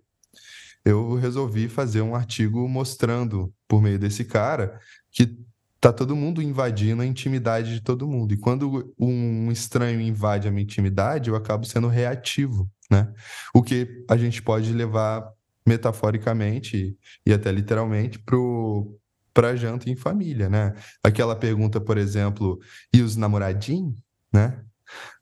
[0.84, 4.78] eu resolvi fazer um artigo mostrando, por meio desse cara,
[5.10, 5.36] que
[5.80, 8.32] tá todo mundo invadindo a intimidade de todo mundo.
[8.32, 13.12] E quando um estranho invade a minha intimidade, eu acabo sendo reativo, né?
[13.52, 15.28] O que a gente pode levar
[15.66, 18.96] metaforicamente e até literalmente pro
[19.36, 20.72] para janta em família, né?
[21.04, 22.58] Aquela pergunta, por exemplo,
[22.90, 23.94] e os namoradinhos,
[24.32, 24.64] né?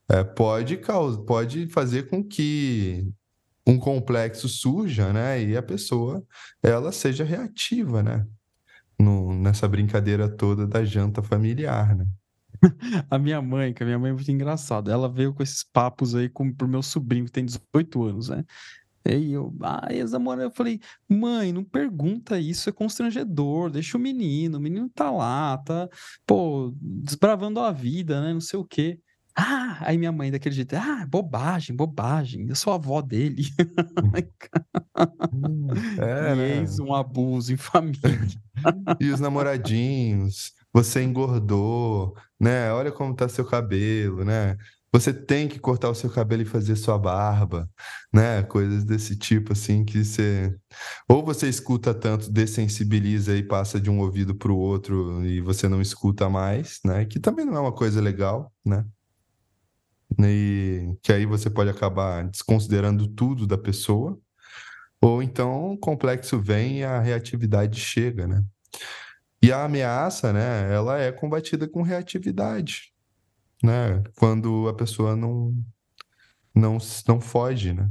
[0.09, 0.79] É, pode,
[1.27, 3.11] pode fazer com que
[3.66, 5.42] um complexo surja, né?
[5.42, 6.22] E a pessoa
[6.62, 8.24] ela seja reativa, né?
[8.98, 12.07] no, nessa brincadeira toda da janta familiar, né?
[13.11, 16.14] A minha mãe, que a minha mãe é muito engraçada, ela veio com esses papos
[16.14, 18.44] aí com, pro meu sobrinho, que tem 18 anos, né?
[19.06, 24.58] E eu, ah, ex-namorado, eu falei, mãe, não pergunta isso, é constrangedor, deixa o menino,
[24.58, 25.88] o menino tá lá, tá,
[26.26, 28.98] pô, desbravando a vida, né, não sei o quê.
[29.36, 33.44] Ah, aí minha mãe daquele jeito, ah, bobagem, bobagem, eu sou a avó dele.
[35.98, 36.58] É, né?
[36.58, 38.00] eis um abuso em família.
[39.00, 42.72] e os namoradinhos, você engordou, né?
[42.72, 44.56] Olha como tá seu cabelo, né?
[44.94, 47.68] Você tem que cortar o seu cabelo e fazer sua barba,
[48.12, 48.44] né?
[48.44, 50.57] Coisas desse tipo, assim, que você.
[51.09, 55.68] Ou você escuta tanto, dessensibiliza e passa de um ouvido para o outro e você
[55.68, 57.04] não escuta mais, né?
[57.07, 58.85] Que também não é uma coisa legal, né?
[60.20, 64.16] e que aí você pode acabar desconsiderando tudo da pessoa,
[65.00, 68.44] ou então o complexo vem e a reatividade chega, né?
[69.42, 72.93] E a ameaça, né, ela é combatida com reatividade,
[73.64, 74.03] né?
[74.16, 75.57] Quando a pessoa não
[76.55, 77.90] não não foge, né?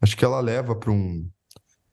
[0.00, 1.30] Acho que ela leva para um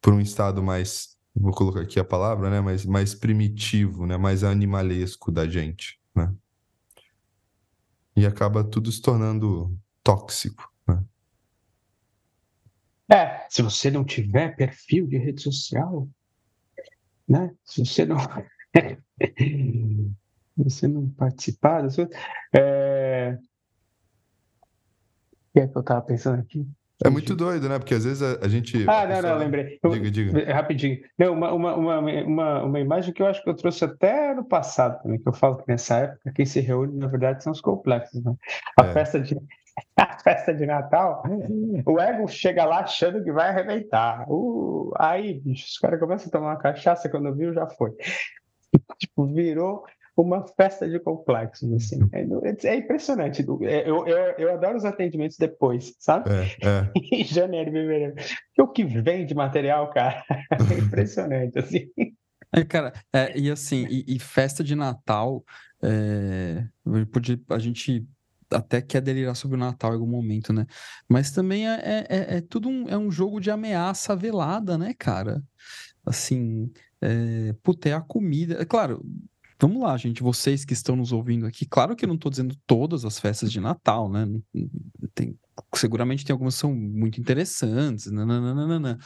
[0.02, 4.44] para um estado mais, vou colocar aqui a palavra, né, mais mais primitivo, né, mais
[4.44, 6.34] animalesco da gente, né?
[8.16, 10.72] e acaba tudo se tornando tóxico.
[10.88, 11.04] Né?
[13.12, 16.08] É, se você não tiver perfil de rede social,
[17.28, 17.54] né?
[17.64, 18.18] Se você não
[20.64, 22.16] você não participar das coisas,
[22.54, 23.38] é...
[25.32, 26.68] o que é que eu estava pensando aqui?
[27.04, 27.80] É muito doido, né?
[27.80, 28.86] Porque às vezes a, a gente.
[28.90, 29.80] Ah, não, não, lembrei.
[29.90, 30.54] Diga, diga.
[30.54, 31.00] Rapidinho.
[31.18, 34.44] Não, uma, uma, uma, uma, uma imagem que eu acho que eu trouxe até no
[34.44, 37.62] passado também, que eu falo que nessa época quem se reúne, na verdade, são os
[37.62, 38.22] complexos.
[38.22, 38.34] Né?
[38.78, 38.94] A, é.
[38.94, 39.34] festa de,
[39.96, 41.24] a festa de Natal,
[41.86, 44.26] o ego chega lá achando que vai arrebentar.
[44.30, 47.92] Uh, aí, bicho, os caras começam a tomar uma cachaça, quando viu, já foi.
[49.00, 49.86] tipo, virou
[50.24, 52.00] uma festa de complexos, assim.
[52.12, 53.46] É, é impressionante.
[53.64, 56.30] É, eu, eu, eu, adoro os atendimentos depois, sabe?
[56.30, 56.92] É, é.
[57.22, 58.16] em janeiro fevereiro.
[58.60, 60.24] o que vem de material, cara,
[60.72, 61.90] é impressionante, assim.
[62.54, 65.44] É, cara, é, e assim, e, e, festa de Natal,
[65.84, 66.66] é,
[67.12, 68.08] podia, a gente
[68.52, 70.66] até quer delirar sobre o Natal em algum momento, né?
[71.08, 74.94] Mas também é, é, é, é tudo um, é um jogo de ameaça velada, né,
[74.98, 75.44] cara?
[76.06, 78.62] Assim, é, puta, é a comida.
[78.62, 79.06] É claro,
[79.62, 82.56] Vamos lá, gente, vocês que estão nos ouvindo aqui, claro que eu não estou dizendo
[82.66, 84.26] todas as festas de Natal, né?
[85.14, 85.38] Tem
[85.76, 88.98] seguramente tem algumas que são muito interessantes, nananana.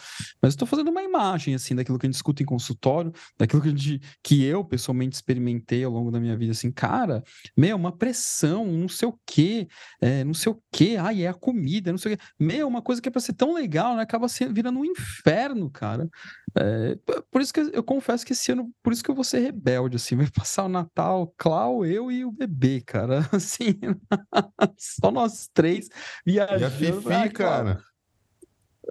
[0.42, 3.70] mas estou fazendo uma imagem assim daquilo que a gente discute em consultório, daquilo que,
[3.70, 7.24] gente, que eu pessoalmente experimentei ao longo da minha vida, assim, cara,
[7.56, 9.68] meu, uma pressão, não sei o quê,
[10.02, 12.82] é, não sei o quê, ai, é a comida, não sei o quê, meu, uma
[12.82, 16.10] coisa que é para ser tão legal, né, acaba sendo, virando um inferno, cara.
[16.56, 16.98] É,
[17.32, 19.96] por isso que eu confesso que esse ano, por isso que eu vou ser rebelde,
[19.96, 23.80] assim, vai passar o Natal, Clau, eu e o bebê, cara, assim,
[24.78, 25.90] só nós três
[26.48, 27.84] viajando e a Fifi, cara?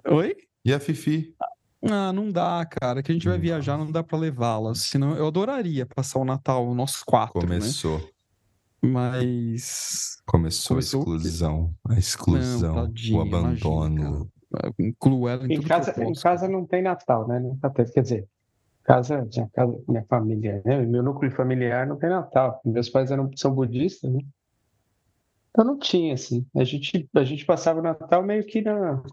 [0.07, 0.35] Oi?
[0.65, 1.35] E a Fifi?
[1.89, 3.03] Ah, não dá, cara.
[3.03, 4.73] Que a gente vai viajar, não dá para levá-la.
[4.73, 7.41] Senão eu adoraria passar o Natal, nós quatro.
[7.41, 7.59] Né?
[7.59, 7.99] Começou.
[7.99, 8.05] Né?
[8.83, 10.17] Mas.
[10.25, 13.95] Começou, Começou a o exclusão, a exclusão, Não, o tadinha, abandono.
[14.01, 14.27] imagina,
[14.79, 17.39] Incluo ela em, Em tudo casa, que eu em casa não tem Natal, né?
[17.39, 17.91] Nunca teve.
[17.91, 18.27] Quer dizer,
[18.83, 20.85] casa, tinha casa, minha família, né?
[20.85, 22.61] Meu núcleo familiar não tem Natal.
[22.63, 24.19] Meus pais eram, são budistas, né?
[25.53, 26.45] Então não tinha, assim.
[26.55, 29.03] A gente, a gente passava o Natal meio que na,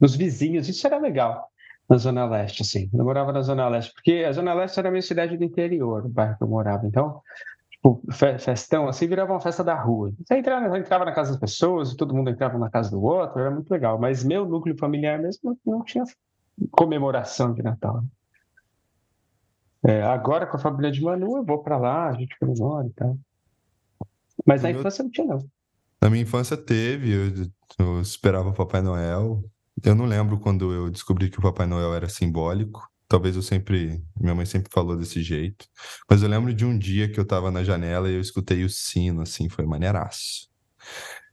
[0.00, 0.68] nos vizinhos.
[0.68, 1.48] Isso era legal
[1.88, 2.88] na Zona Leste, assim.
[2.92, 6.06] Eu morava na Zona Leste, porque a Zona Leste era a minha cidade do interior,
[6.06, 6.86] o bairro que eu morava.
[6.86, 7.20] Então,
[7.70, 10.12] tipo, fe- festão, assim, virava uma festa da rua.
[10.26, 13.50] Você entrava, entrava na casa das pessoas, todo mundo entrava na casa do outro, era
[13.50, 13.98] muito legal.
[14.00, 16.04] Mas meu núcleo familiar mesmo não, não tinha
[16.72, 18.02] comemoração de Natal.
[19.86, 22.92] É, agora, com a família de Manu, eu vou para lá, a gente comemora e
[22.92, 23.16] tal.
[24.46, 25.50] Mas na infância não tinha, não.
[26.00, 29.44] Na minha infância teve, eu, eu esperava o Papai Noel.
[29.82, 32.88] Eu não lembro quando eu descobri que o Papai Noel era simbólico.
[33.06, 35.66] Talvez eu sempre, minha mãe sempre falou desse jeito.
[36.08, 38.70] Mas eu lembro de um dia que eu tava na janela e eu escutei o
[38.70, 40.48] sino, assim, foi maneiraço.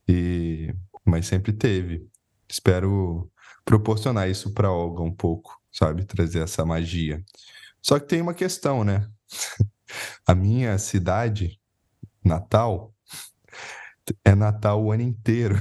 [0.08, 0.74] E,
[1.06, 2.08] mas sempre teve.
[2.50, 3.32] Espero
[3.64, 6.06] proporcionar isso para Olga um pouco, sabe?
[6.06, 7.24] Trazer essa magia.
[7.82, 9.08] Só que tem uma questão, né?
[10.26, 11.60] A minha cidade,
[12.24, 12.94] Natal,
[14.24, 15.56] é Natal o ano inteiro.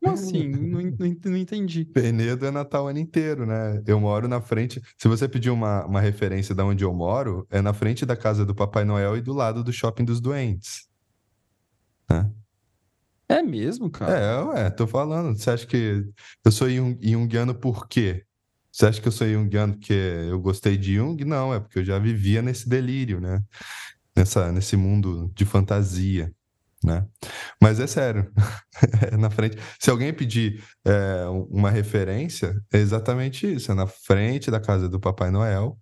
[0.00, 0.48] Como assim?
[0.48, 1.84] Não, não não entendi.
[1.84, 3.82] Penedo é Natal o ano inteiro, né?
[3.86, 4.80] Eu moro na frente.
[4.98, 8.44] Se você pedir uma, uma referência de onde eu moro, é na frente da casa
[8.44, 10.88] do Papai Noel e do lado do Shopping dos Doentes.
[13.28, 14.16] É mesmo, cara?
[14.18, 15.36] É, ué, tô falando.
[15.38, 16.04] Você acha que
[16.44, 18.24] eu sou jung- junguiano por quê?
[18.72, 21.24] Você acha que eu sou junguiano porque eu gostei de Jung?
[21.24, 23.40] Não, é porque eu já vivia nesse delírio, né?
[24.20, 26.30] Nessa, nesse mundo de fantasia,
[26.84, 27.06] né?
[27.58, 28.30] Mas é sério,
[29.10, 29.56] é na frente.
[29.78, 33.72] Se alguém pedir é, uma referência, é exatamente isso.
[33.72, 35.78] É na frente da casa do Papai Noel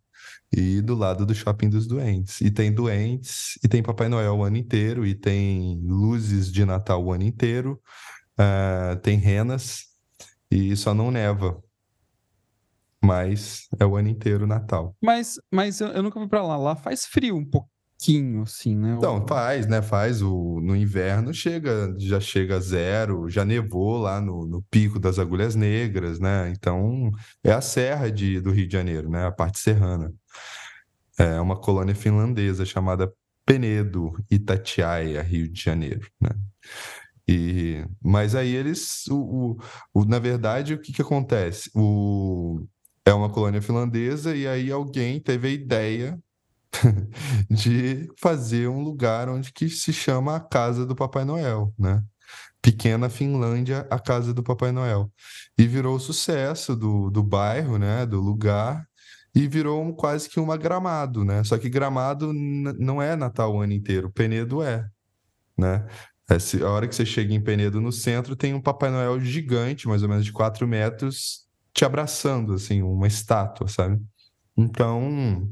[0.53, 2.41] e do lado do Shopping dos Doentes.
[2.41, 7.05] E tem doentes, e tem Papai Noel o ano inteiro, e tem luzes de Natal
[7.05, 7.83] o ano inteiro,
[8.39, 9.87] ah, tem renas,
[10.49, 11.61] e só não neva.
[13.03, 14.97] Mas é o ano inteiro Natal.
[15.03, 16.57] Mas, mas eu, eu nunca fui pra lá.
[16.57, 17.45] Lá faz frio um
[17.99, 18.95] pouquinho, assim, né?
[18.97, 19.83] Então, O- faz, né?
[19.83, 24.99] Faz o no inverno chega, já chega a zero, já nevou lá no, no pico
[24.99, 26.51] das Agulhas Negras, né?
[26.51, 27.11] Então,
[27.45, 29.27] é a serra de, do Rio de Janeiro, né?
[29.27, 30.13] A parte serrana.
[31.19, 33.13] É uma colônia finlandesa chamada
[33.45, 36.31] Penedo, Itatiaia, Rio de Janeiro, né?
[37.29, 39.17] E, mas aí eles, o,
[39.53, 39.59] o-
[39.95, 41.71] o- na verdade, o que que acontece?
[41.75, 42.61] O,
[43.05, 46.19] é uma colônia finlandesa e aí alguém teve a ideia
[47.51, 52.03] de fazer um lugar onde que se chama a Casa do Papai Noel, né?
[52.63, 55.13] Pequena Finlândia, a Casa do Papai Noel.
[55.59, 58.07] E virou sucesso do, do bairro, né?
[58.07, 58.87] Do lugar.
[59.35, 61.45] E virou um- quase que uma Gramado, né?
[61.45, 64.87] Só que Gramado não é Natal o ano inteiro, Penedo é,
[65.59, 65.87] né?
[66.31, 69.21] É, se- a hora que você chega em Penedo no centro, tem um Papai Noel
[69.21, 74.01] gigante, mais ou menos de 4 metros, te abraçando, assim, uma estátua, sabe?
[74.57, 75.51] Então,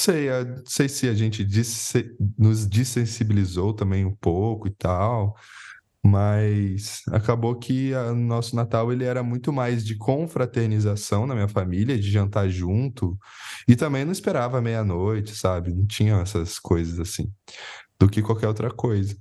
[0.00, 5.34] sei, é, sei se a gente disse- nos dessensibilizou também um pouco e tal,
[6.04, 11.98] mas acabou que o nosso Natal ele era muito mais de confraternização na minha família,
[11.98, 13.18] de jantar junto,
[13.68, 15.74] e também não esperava meia-noite, sabe?
[15.74, 17.30] Não tinha essas coisas assim,
[18.00, 19.16] do que qualquer outra coisa.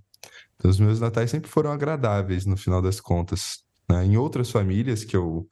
[0.55, 3.59] Então, os meus natais sempre foram agradáveis no final das contas,
[3.89, 4.05] né?
[4.05, 5.47] Em outras famílias que eu,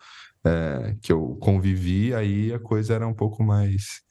[0.45, 4.01] é, que eu convivi, aí a coisa era um pouco mais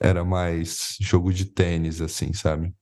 [0.00, 2.74] era mais jogo de tênis, assim, sabe?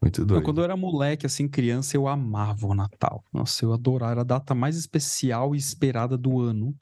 [0.00, 0.44] Muito doido.
[0.44, 3.24] quando eu era moleque, assim, criança, eu amava o Natal.
[3.32, 4.12] Nossa, eu adorava.
[4.12, 6.74] Era a data mais especial e esperada do ano.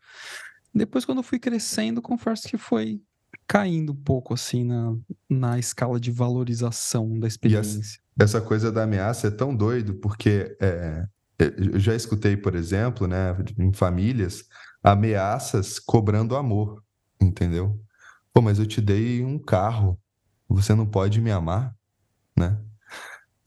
[0.75, 3.01] Depois, quando eu fui crescendo, confesso que foi
[3.47, 4.95] caindo um pouco, assim, na,
[5.29, 8.01] na escala de valorização da experiência.
[8.19, 11.07] Essa coisa da ameaça é tão doido, porque é,
[11.39, 14.45] eu já escutei, por exemplo, né, em famílias,
[14.83, 16.83] ameaças cobrando amor,
[17.21, 17.81] entendeu?
[18.37, 19.99] Pô, mas eu te dei um carro,
[20.47, 21.75] você não pode me amar,
[22.37, 22.61] né?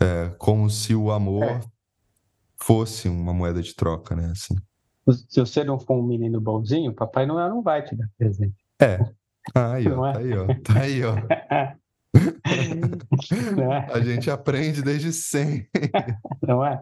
[0.02, 1.60] É, como se o amor É.
[2.58, 4.32] fosse uma moeda de troca, né?
[4.32, 4.56] Assim.
[5.30, 8.56] Se você não for um menino bonzinho, Papai Noel não vai te dar presente.
[8.82, 8.98] É.
[9.54, 10.14] Ah, aí, ó, é?
[10.14, 11.14] tá aí, ó, tá aí, ó.
[13.62, 13.94] É?
[13.94, 15.70] A gente aprende desde sempre.
[16.42, 16.82] Não é?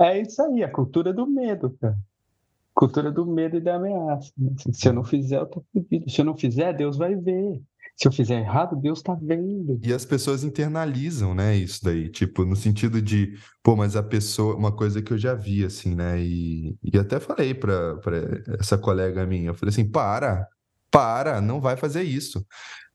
[0.00, 1.94] É isso aí, a cultura do medo, cara.
[2.74, 4.32] Cultura do medo e da ameaça.
[4.36, 4.52] né?
[4.72, 6.10] Se eu não fizer, eu tô fudido.
[6.10, 7.62] Se eu não fizer, Deus vai ver.
[7.96, 9.78] Se eu fizer errado, Deus tá vendo.
[9.80, 14.56] E as pessoas internalizam, né, isso daí, tipo, no sentido de, pô, mas a pessoa,
[14.56, 18.16] uma coisa que eu já vi, assim, né, e, e até falei pra, pra
[18.58, 20.48] essa colega minha, eu falei assim, para,
[20.90, 22.44] para, não vai fazer isso.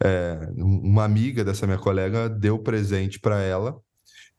[0.04, 3.80] É, uma amiga dessa minha colega deu presente para ela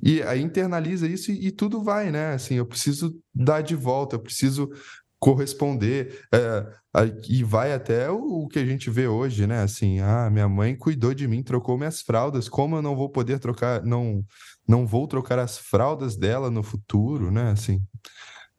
[0.00, 2.32] e aí internaliza isso e, e, tudo vai, né?
[2.34, 4.70] Assim, eu preciso dar de volta, eu preciso
[5.18, 6.24] corresponder.
[6.32, 9.62] É, e vai até o, o, que a gente vê hoje, né?
[9.62, 13.38] Assim, ah, minha mãe cuidou de mim, trocou minhas fraldas, como eu não vou poder
[13.38, 14.24] trocar, não,
[14.66, 17.50] não vou trocar as fraldas dela no futuro, né?
[17.50, 17.80] Assim,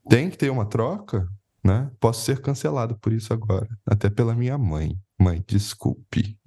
[0.07, 1.27] tem que ter uma troca,
[1.63, 1.89] né?
[1.99, 4.95] Posso ser cancelado por isso agora, até pela minha mãe.
[5.19, 6.38] Mãe, desculpe.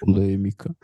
[0.00, 0.74] Polêmica.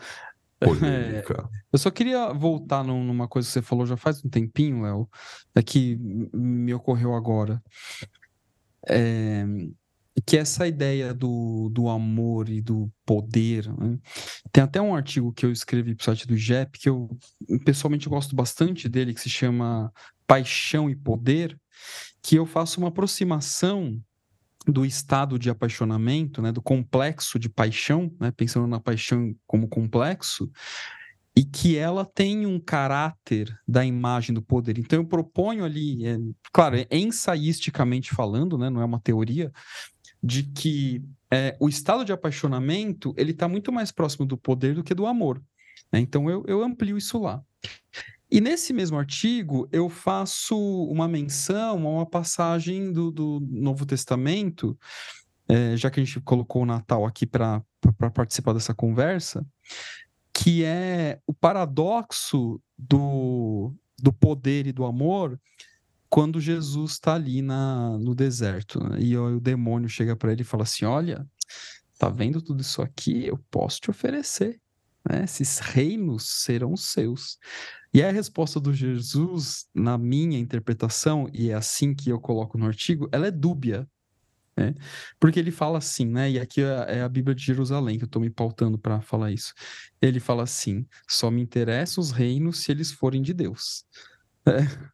[0.65, 1.49] Polêmica.
[1.53, 5.09] É, eu só queria voltar numa coisa que você falou já faz um tempinho, Léo,
[5.55, 5.97] é que
[6.33, 7.61] me ocorreu agora.
[8.87, 9.45] É,
[10.25, 13.67] que essa ideia do, do amor e do poder.
[13.77, 13.97] Né?
[14.51, 17.09] Tem até um artigo que eu escrevi para o site do JEP, que eu
[17.65, 19.91] pessoalmente gosto bastante dele, que se chama
[20.27, 21.57] Paixão e Poder,
[22.21, 23.99] que eu faço uma aproximação
[24.67, 30.49] do estado de apaixonamento, né, do complexo de paixão, né, pensando na paixão como complexo,
[31.35, 34.77] e que ela tem um caráter da imagem do poder.
[34.77, 36.17] Então eu proponho ali, é,
[36.51, 39.51] claro, é ensaísticamente falando, né, não é uma teoria,
[40.21, 44.83] de que é, o estado de apaixonamento ele está muito mais próximo do poder do
[44.83, 45.43] que do amor.
[45.91, 45.99] Né?
[45.99, 47.43] Então eu, eu amplio isso lá.
[48.33, 54.75] E nesse mesmo artigo, eu faço uma menção a uma passagem do, do Novo Testamento,
[55.47, 57.61] é, já que a gente colocou o Natal aqui para
[58.11, 59.45] participar dessa conversa,
[60.33, 65.39] que é o paradoxo do, do poder e do amor
[66.09, 68.83] quando Jesus está ali na, no deserto.
[68.83, 68.97] Né?
[68.99, 71.23] E o, o demônio chega para ele e fala assim: Olha,
[71.99, 73.27] tá vendo tudo isso aqui?
[73.27, 74.59] Eu posso te oferecer.
[75.07, 75.23] Né?
[75.23, 77.37] Esses reinos serão seus.
[77.93, 82.65] E a resposta do Jesus, na minha interpretação, e é assim que eu coloco no
[82.65, 83.87] artigo, ela é dúbia.
[84.57, 84.73] Né?
[85.19, 86.31] Porque ele fala assim, né?
[86.31, 89.31] E aqui é, é a Bíblia de Jerusalém que eu estou me pautando para falar
[89.31, 89.53] isso.
[90.01, 93.85] Ele fala assim: só me interessam os reinos se eles forem de Deus.
[94.45, 94.93] É.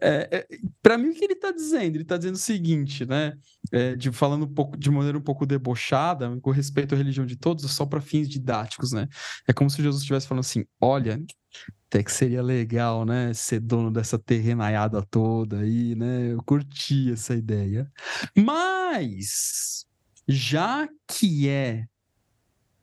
[0.00, 0.46] É, é,
[0.82, 1.96] para mim, o que ele está dizendo?
[1.96, 3.34] Ele está dizendo o seguinte, né?
[3.70, 7.36] É, de, falando um pouco, de maneira um pouco debochada, com respeito à religião de
[7.36, 9.06] todos, só para fins didáticos, né?
[9.46, 11.22] É como se Jesus estivesse falando assim: olha,
[11.88, 13.32] até que seria legal, né?
[13.32, 16.32] Ser dono dessa terrenaiada toda aí, né?
[16.32, 17.90] Eu curti essa ideia.
[18.36, 19.86] Mas,
[20.26, 21.86] já que é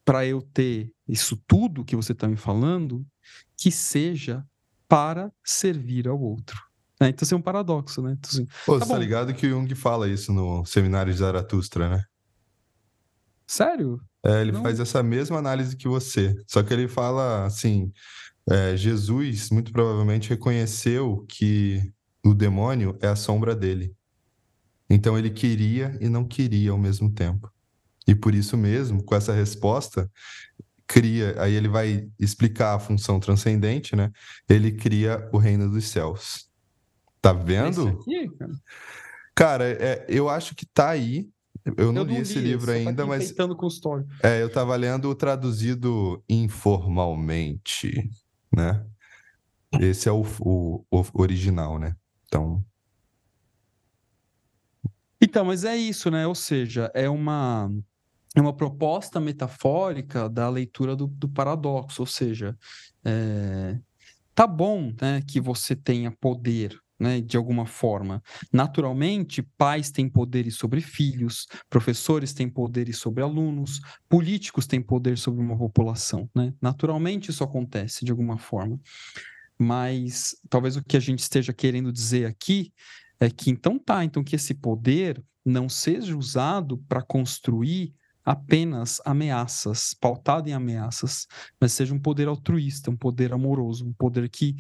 [0.06, 3.06] para eu ter isso tudo que você está me falando,
[3.58, 4.46] que seja
[4.88, 6.62] para servir ao outro.
[7.00, 7.10] Né?
[7.10, 8.16] Então, isso é um paradoxo, né?
[8.18, 11.20] Então, assim, Pô, tá você tá ligado que o Jung fala isso no Seminário de
[11.20, 12.04] Zaratustra, né?
[13.46, 14.00] Sério?
[14.26, 14.62] É, ele Não...
[14.62, 16.34] faz essa mesma análise que você.
[16.48, 17.92] Só que ele fala assim:
[18.50, 21.92] é, Jesus muito provavelmente reconheceu que
[22.26, 23.96] o demônio é a sombra dele.
[24.90, 27.52] Então ele queria e não queria ao mesmo tempo.
[28.08, 30.10] E por isso mesmo, com essa resposta,
[30.86, 34.12] cria, aí ele vai explicar a função transcendente, né?
[34.48, 36.50] Ele cria o reino dos céus.
[37.22, 37.88] Tá vendo?
[37.88, 38.54] Aqui, cara,
[39.34, 41.30] cara é, eu acho que tá aí.
[41.78, 43.32] Eu não, eu li esse livro tá ainda, mas.
[43.32, 48.10] Com é, eu tava lendo o traduzido informalmente,
[48.56, 48.86] né?
[49.80, 51.96] Esse é o, o, o original, né?
[52.26, 52.64] Então.
[55.22, 56.28] Então, mas é isso, né?
[56.28, 57.72] Ou seja, é uma
[58.36, 62.58] é uma proposta metafórica da leitura do, do paradoxo, ou seja,
[63.06, 63.78] é,
[64.34, 68.24] tá bom né, que você tenha poder, né, de alguma forma.
[68.52, 75.44] Naturalmente, pais têm poderes sobre filhos, professores têm poderes sobre alunos, políticos têm poder sobre
[75.44, 76.30] uma população.
[76.34, 76.54] Né?
[76.62, 78.80] Naturalmente, isso acontece de alguma forma.
[79.60, 82.72] Mas talvez o que a gente esteja querendo dizer aqui
[83.20, 87.94] é que então tá, então que esse poder não seja usado para construir
[88.24, 91.28] apenas ameaças, pautado em ameaças,
[91.60, 94.56] mas seja um poder altruísta, um poder amoroso, um poder que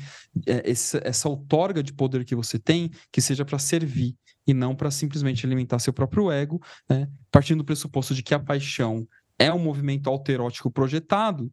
[0.45, 4.76] é, essa, essa outorga de poder que você tem, que seja para servir e não
[4.76, 7.07] para simplesmente alimentar seu próprio ego, né?
[7.32, 9.07] partindo do pressuposto de que a paixão
[9.39, 11.51] é um movimento alterótico projetado,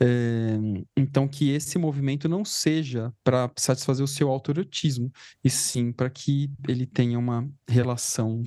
[0.00, 0.58] é,
[0.96, 5.10] então que esse movimento não seja para satisfazer o seu autoerotismo,
[5.42, 8.42] e sim para que ele tenha uma relação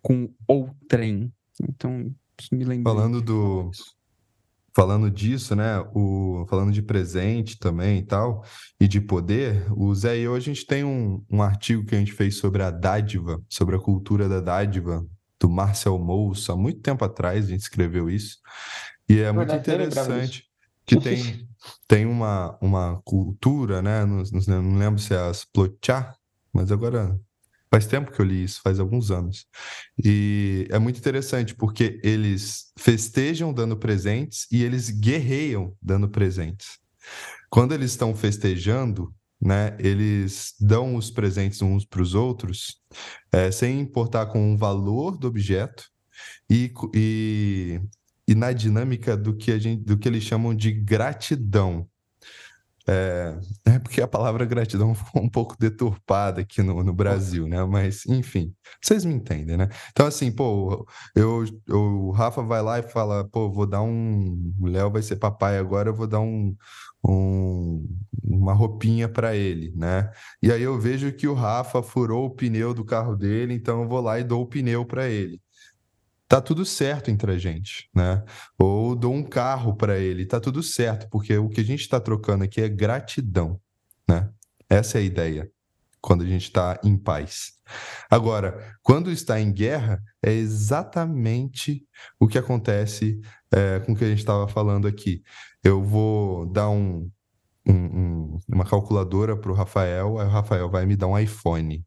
[0.00, 1.32] com outrem.
[1.62, 2.14] Então,
[2.52, 2.82] me lembrei.
[2.82, 3.70] Falando do
[4.74, 5.80] falando disso, né?
[5.92, 8.44] O, falando de presente também e tal,
[8.80, 11.98] e de poder, o Zé e eu, a gente tem um, um artigo que a
[11.98, 15.04] gente fez sobre a dádiva, sobre a cultura da dádiva,
[15.40, 18.38] do Marcel Moussa, há muito tempo atrás a gente escreveu isso.
[19.08, 20.44] E é muito interessante
[20.86, 21.48] que tem,
[21.86, 24.04] tem uma, uma cultura, né?
[24.04, 26.14] Não, não lembro se é as Plochá,
[26.52, 27.18] mas agora
[27.70, 29.46] Faz tempo que eu li isso, faz alguns anos.
[30.02, 36.78] E é muito interessante porque eles festejam dando presentes e eles guerreiam dando presentes.
[37.50, 42.80] Quando eles estão festejando, né, eles dão os presentes uns para os outros,
[43.30, 45.84] é, sem importar com o valor do objeto
[46.50, 47.80] e, e,
[48.26, 51.88] e na dinâmica do que, a gente, do que eles chamam de gratidão.
[52.90, 53.36] É,
[53.66, 57.62] é, porque a palavra gratidão ficou um pouco deturpada aqui no, no Brasil, né?
[57.64, 59.68] Mas, enfim, vocês me entendem, né?
[59.90, 64.54] Então, assim, pô, eu, eu, o Rafa vai lá e fala, pô, vou dar um.
[64.58, 66.56] O Léo vai ser papai agora, eu vou dar um,
[67.06, 67.86] um,
[68.24, 70.10] uma roupinha para ele, né?
[70.42, 73.88] E aí eu vejo que o Rafa furou o pneu do carro dele, então eu
[73.88, 75.40] vou lá e dou o pneu para ele
[76.28, 78.22] tá tudo certo entre a gente, né?
[78.58, 81.98] Ou dou um carro para ele, tá tudo certo, porque o que a gente está
[81.98, 83.58] trocando aqui é gratidão,
[84.06, 84.30] né?
[84.68, 85.50] Essa é a ideia
[86.00, 87.52] quando a gente está em paz.
[88.10, 91.84] Agora, quando está em guerra, é exatamente
[92.20, 93.20] o que acontece
[93.50, 95.22] é, com o que a gente estava falando aqui.
[95.64, 97.10] Eu vou dar um,
[97.66, 101.84] um, um, uma calculadora para o Rafael, aí o Rafael vai me dar um iPhone.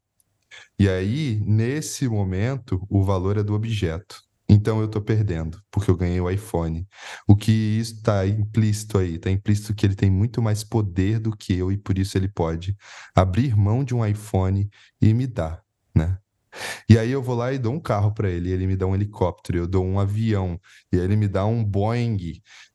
[0.77, 4.21] E aí, nesse momento, o valor é do objeto.
[4.51, 6.87] Então eu estou perdendo, porque eu ganhei o iPhone.
[7.27, 9.15] O que está implícito aí?
[9.15, 12.27] Está implícito que ele tem muito mais poder do que eu e por isso ele
[12.29, 12.75] pode
[13.15, 14.69] abrir mão de um iPhone
[15.01, 15.63] e me dar,
[15.95, 16.17] né?
[16.89, 18.95] E aí eu vou lá e dou um carro para ele, ele me dá um
[18.95, 20.59] helicóptero, eu dou um avião,
[20.93, 22.17] e aí ele me dá um Boeing,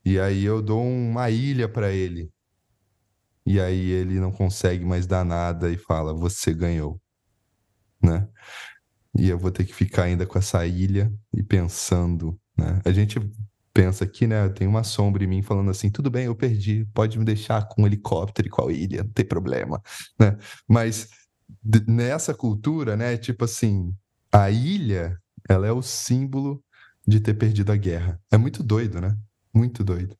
[0.04, 2.30] e aí eu dou uma ilha para ele.
[3.46, 7.00] E aí ele não consegue mais dar nada e fala: "Você ganhou",
[8.02, 8.28] né?
[9.18, 12.80] E eu vou ter que ficar ainda com essa ilha e pensando, né?
[12.84, 13.20] A gente
[13.72, 14.48] pensa aqui, né?
[14.48, 17.82] Tem uma sombra em mim falando assim: tudo bem, eu perdi, pode me deixar com
[17.82, 19.80] um helicóptero e com a ilha, não tem problema,
[20.18, 20.36] né?
[20.68, 21.08] Mas
[21.86, 23.16] nessa cultura, né?
[23.16, 23.94] Tipo assim,
[24.32, 26.62] a ilha, ela é o símbolo
[27.06, 28.20] de ter perdido a guerra.
[28.30, 29.16] É muito doido, né?
[29.54, 30.16] Muito doido.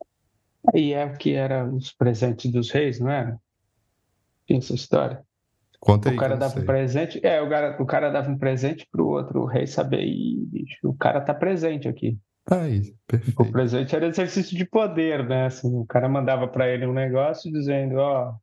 [0.75, 3.39] E é o que eram os presentes dos reis, não era?
[4.47, 5.25] Tinha essa história.
[5.81, 8.87] Conta aí, o cara dava um presente, é, o cara, o cara dava um presente
[8.91, 12.19] pro outro rei saber, e bicho, o cara tá presente aqui.
[12.49, 13.43] Aí, perfeito.
[13.43, 15.47] O presente era exercício de poder, né?
[15.47, 18.35] Assim, o cara mandava para ele um negócio dizendo, ó, oh,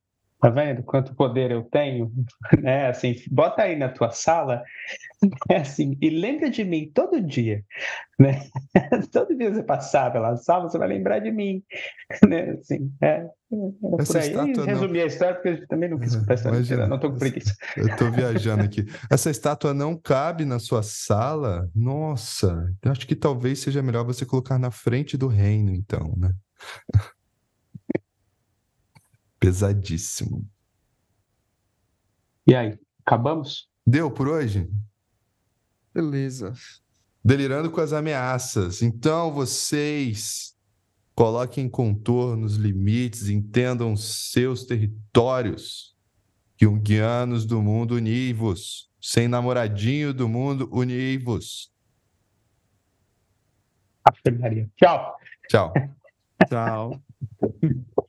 [0.43, 2.11] Tá vendo quanto poder eu tenho?
[2.61, 2.89] né?
[2.89, 4.61] Assim, bota aí na tua sala,
[5.49, 5.55] né?
[5.55, 7.63] assim, e lembra de mim todo dia,
[8.19, 8.41] né?
[9.13, 11.63] todo dia você passar pela sala, você vai lembrar de mim,
[12.27, 12.57] né?
[12.59, 13.29] Assim, é, é
[13.99, 14.33] Essa aí.
[14.65, 15.03] Resumir não...
[15.05, 17.55] a história porque eu também não quis contar essa Imagina, não tô com preguiça.
[17.77, 18.85] Eu tô viajando aqui.
[19.09, 21.69] Essa estátua não cabe na sua sala?
[21.73, 26.31] Nossa, eu acho que talvez seja melhor você colocar na frente do reino, então, né?
[29.43, 30.49] Pesadíssimo.
[32.47, 33.67] E aí, acabamos?
[33.85, 34.69] Deu por hoje?
[35.93, 36.53] Beleza.
[37.21, 38.81] Delirando com as ameaças.
[38.81, 40.55] Então, vocês
[41.13, 45.93] coloquem contornos, limites, entendam seus territórios.
[46.57, 48.89] Jungianos do mundo, univos.
[49.01, 51.69] Sem namoradinho do mundo, univos.
[54.77, 55.17] Tchau.
[55.49, 55.73] Tchau.
[56.47, 57.03] Tchau.